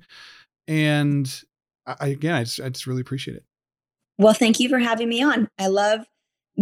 And 0.67 1.31
I, 1.87 2.09
again, 2.09 2.35
I 2.35 2.45
just, 2.45 2.61
I 2.61 2.71
just 2.71 2.87
really 2.87 3.03
appreciate 3.03 3.37
it. 3.37 3.45
Well, 4.19 4.35
thank 4.35 4.61
you 4.61 4.69
for 4.69 4.79
having 4.79 5.09
me 5.09 5.23
on. 5.23 5.47
I 5.59 5.67
love 5.67 6.07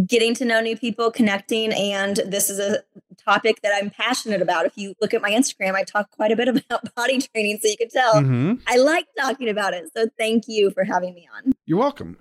getting 0.07 0.35
to 0.35 0.45
know 0.45 0.61
new 0.61 0.77
people, 0.77 1.11
connecting, 1.11 1.73
and 1.73 2.17
this 2.27 2.51
is 2.51 2.59
a 2.59 2.83
topic 3.25 3.61
that 3.63 3.73
I'm 3.75 3.91
passionate 3.91 4.41
about. 4.41 4.67
If 4.67 4.77
you 4.77 4.95
look 5.01 5.15
at 5.15 5.23
my 5.23 5.31
Instagram, 5.31 5.75
I 5.75 5.83
talk 5.85 6.11
quite 6.11 6.33
a 6.33 6.37
bit 6.37 6.49
about 6.71 6.95
potty 6.95 7.21
training, 7.21 7.59
so 7.63 7.69
you 7.69 7.77
can 7.77 7.89
tell 7.89 8.15
mm-hmm. 8.15 8.55
I 8.67 8.77
like 8.77 9.07
talking 9.19 9.49
about 9.49 9.75
it. 9.75 9.91
So 9.97 10.07
thank 10.19 10.45
you 10.49 10.71
for 10.71 10.85
having 10.85 11.15
me 11.15 11.29
on. 11.37 11.53
You're 11.67 11.79
welcome. 11.79 12.17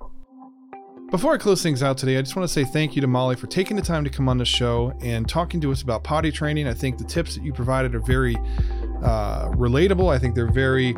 Before 1.11 1.33
I 1.33 1.37
close 1.37 1.63
things 1.63 1.81
out 1.81 1.97
today, 1.97 2.17
I 2.17 2.21
just 2.21 2.35
want 2.35 2.47
to 2.47 2.53
say 2.53 2.63
thank 2.63 2.95
you 2.95 3.01
to 3.01 3.07
Molly 3.07 3.35
for 3.35 3.47
taking 3.47 3.75
the 3.75 3.81
time 3.81 4.03
to 4.03 4.11
come 4.11 4.29
on 4.29 4.37
the 4.37 4.45
show 4.45 4.93
and 5.01 5.27
talking 5.27 5.59
to 5.61 5.71
us 5.71 5.81
about 5.81 6.03
potty 6.03 6.31
training. 6.31 6.67
I 6.67 6.75
think 6.75 6.99
the 6.99 7.03
tips 7.03 7.33
that 7.33 7.43
you 7.43 7.51
provided 7.51 7.95
are 7.95 7.99
very 7.99 8.35
uh, 9.03 9.49
relatable. 9.49 10.13
I 10.13 10.19
think 10.19 10.35
they're 10.35 10.51
very 10.51 10.93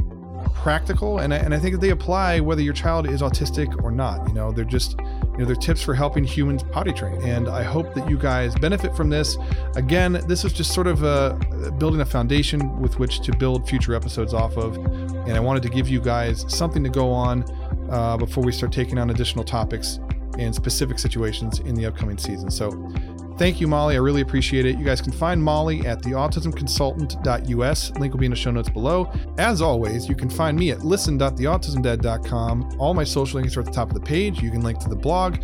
practical, 0.54 1.20
and 1.20 1.34
I, 1.34 1.38
and 1.38 1.54
I 1.54 1.60
think 1.60 1.76
that 1.76 1.82
they 1.82 1.92
apply 1.92 2.42
whether 2.42 2.62
your 2.62 2.74
child 2.74 3.08
is 3.08 3.22
autistic 3.22 3.82
or 3.84 3.92
not. 3.92 4.28
You 4.28 4.34
know, 4.34 4.52
they're 4.52 4.66
just 4.66 4.98
know 5.42 5.46
they're 5.48 5.56
tips 5.56 5.82
for 5.82 5.94
helping 5.94 6.24
humans 6.24 6.64
potty 6.64 6.94
train, 6.94 7.22
and 7.24 7.50
I 7.50 7.64
hope 7.64 7.94
that 7.96 8.10
you 8.10 8.18
guys 8.18 8.56
benefit 8.56 8.96
from 8.96 9.10
this. 9.10 9.38
Again, 9.76 10.14
this 10.28 10.46
is 10.46 10.54
just 10.54 10.74
sort 10.74 10.88
of 10.88 11.04
a, 11.04 11.38
building 11.78 12.02
a 12.02 12.06
foundation 12.06 12.80
with 12.80 13.00
which 13.00 13.22
to 13.22 13.36
build 13.36 13.68
future 13.68 13.94
episodes 13.94 14.34
off 14.34 14.58
of, 14.58 14.78
and 14.78 15.34
I 15.34 15.40
wanted 15.40 15.64
to 15.64 15.70
give 15.70 15.90
you 15.90 16.00
guys 16.00 16.46
something 16.48 16.84
to 16.84 16.90
go 16.90 17.12
on 17.12 17.44
uh, 17.90 18.18
before 18.18 18.44
we 18.44 18.52
start 18.52 18.72
taking 18.72 18.98
on 18.98 19.10
additional 19.10 19.44
topics 19.44 20.00
and 20.40 20.56
specific 20.56 20.98
situations 20.98 21.60
in 21.60 21.76
the 21.76 21.86
upcoming 21.86 22.18
season. 22.18 22.50
So 22.50 22.72
thank 23.38 23.60
you, 23.62 23.68
Molly. 23.68 23.96
I 23.96 24.00
really 24.00 24.22
appreciate 24.22 24.66
it. 24.66 24.78
You 24.78 24.86
guys 24.86 25.02
can 25.02 25.12
find 25.12 25.42
Molly 25.44 25.86
at 25.86 26.02
theautismconsultant.us. 26.02 27.92
Link 27.98 28.14
will 28.14 28.20
be 28.20 28.26
in 28.26 28.32
the 28.32 28.36
show 28.36 28.52
notes 28.52 28.70
below. 28.70 29.12
As 29.38 29.62
always, 29.62 30.08
you 30.08 30.16
can 30.16 30.30
find 30.30 30.58
me 30.58 30.72
at 30.72 30.84
listen.theautismdad.com. 30.86 32.76
All 32.80 32.94
my 32.94 33.04
social 33.04 33.40
links 33.40 33.58
are 33.58 33.62
at 33.62 33.66
the 33.66 33.72
top 33.72 33.90
of 33.90 33.94
the 33.96 34.02
page. 34.02 34.42
You 34.42 34.52
can 34.52 34.62
link 34.62 34.80
to 34.80 34.90
the 34.90 34.96
blog. 34.96 35.38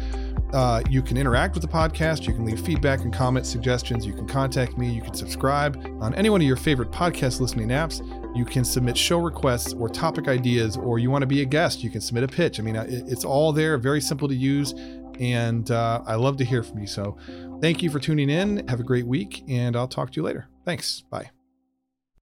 Uh, 0.54 0.82
you 0.90 1.02
can 1.02 1.18
interact 1.18 1.56
with 1.56 1.62
the 1.62 1.68
podcast. 1.68 2.26
You 2.26 2.34
can 2.34 2.46
leave 2.46 2.60
feedback 2.60 3.02
and 3.02 3.14
comments, 3.14 3.50
suggestions. 3.50 4.06
You 4.06 4.14
can 4.14 4.28
contact 4.28 4.78
me. 4.78 4.90
You 4.90 5.02
can 5.02 5.14
subscribe 5.14 5.76
on 6.00 6.16
any 6.16 6.30
one 6.30 6.40
of 6.40 6.48
your 6.48 6.56
favorite 6.56 6.92
podcast 6.92 7.42
listening 7.42 7.68
apps. 7.68 8.02
You 8.36 8.46
can 8.46 8.64
submit 8.64 8.98
show 8.98 9.20
requests 9.20 9.74
or 9.74 9.90
topic 9.90 10.28
ideas, 10.28 10.78
or 10.78 11.00
you 11.00 11.10
want 11.10 11.24
to 11.24 11.28
be 11.28 11.42
a 11.42 11.46
guest, 11.46 11.84
you 11.84 11.90
can 11.90 12.02
submit 12.02 12.24
a 12.24 12.28
pitch. 12.28 12.60
I 12.60 12.64
mean, 12.64 12.76
it's 12.76 13.26
all 13.26 13.52
there, 13.52 13.78
very 13.78 14.00
simple 14.00 14.28
to 14.28 14.36
use. 14.36 14.74
And 15.20 15.70
uh, 15.72 16.02
I 16.06 16.16
love 16.16 16.38
to 16.38 16.46
hear 16.46 16.64
from 16.64 16.80
you. 16.80 16.88
So 16.88 17.18
thank 17.62 17.82
you 17.82 17.90
for 17.90 18.00
tuning 18.00 18.30
in. 18.30 18.68
Have 18.68 18.80
a 18.80 18.84
great 18.84 19.08
week, 19.08 19.44
and 19.48 19.76
I'll 19.76 19.88
talk 19.88 20.12
to 20.12 20.16
you 20.16 20.24
later. 20.24 20.48
Thanks. 20.66 21.02
Bye. 21.10 21.37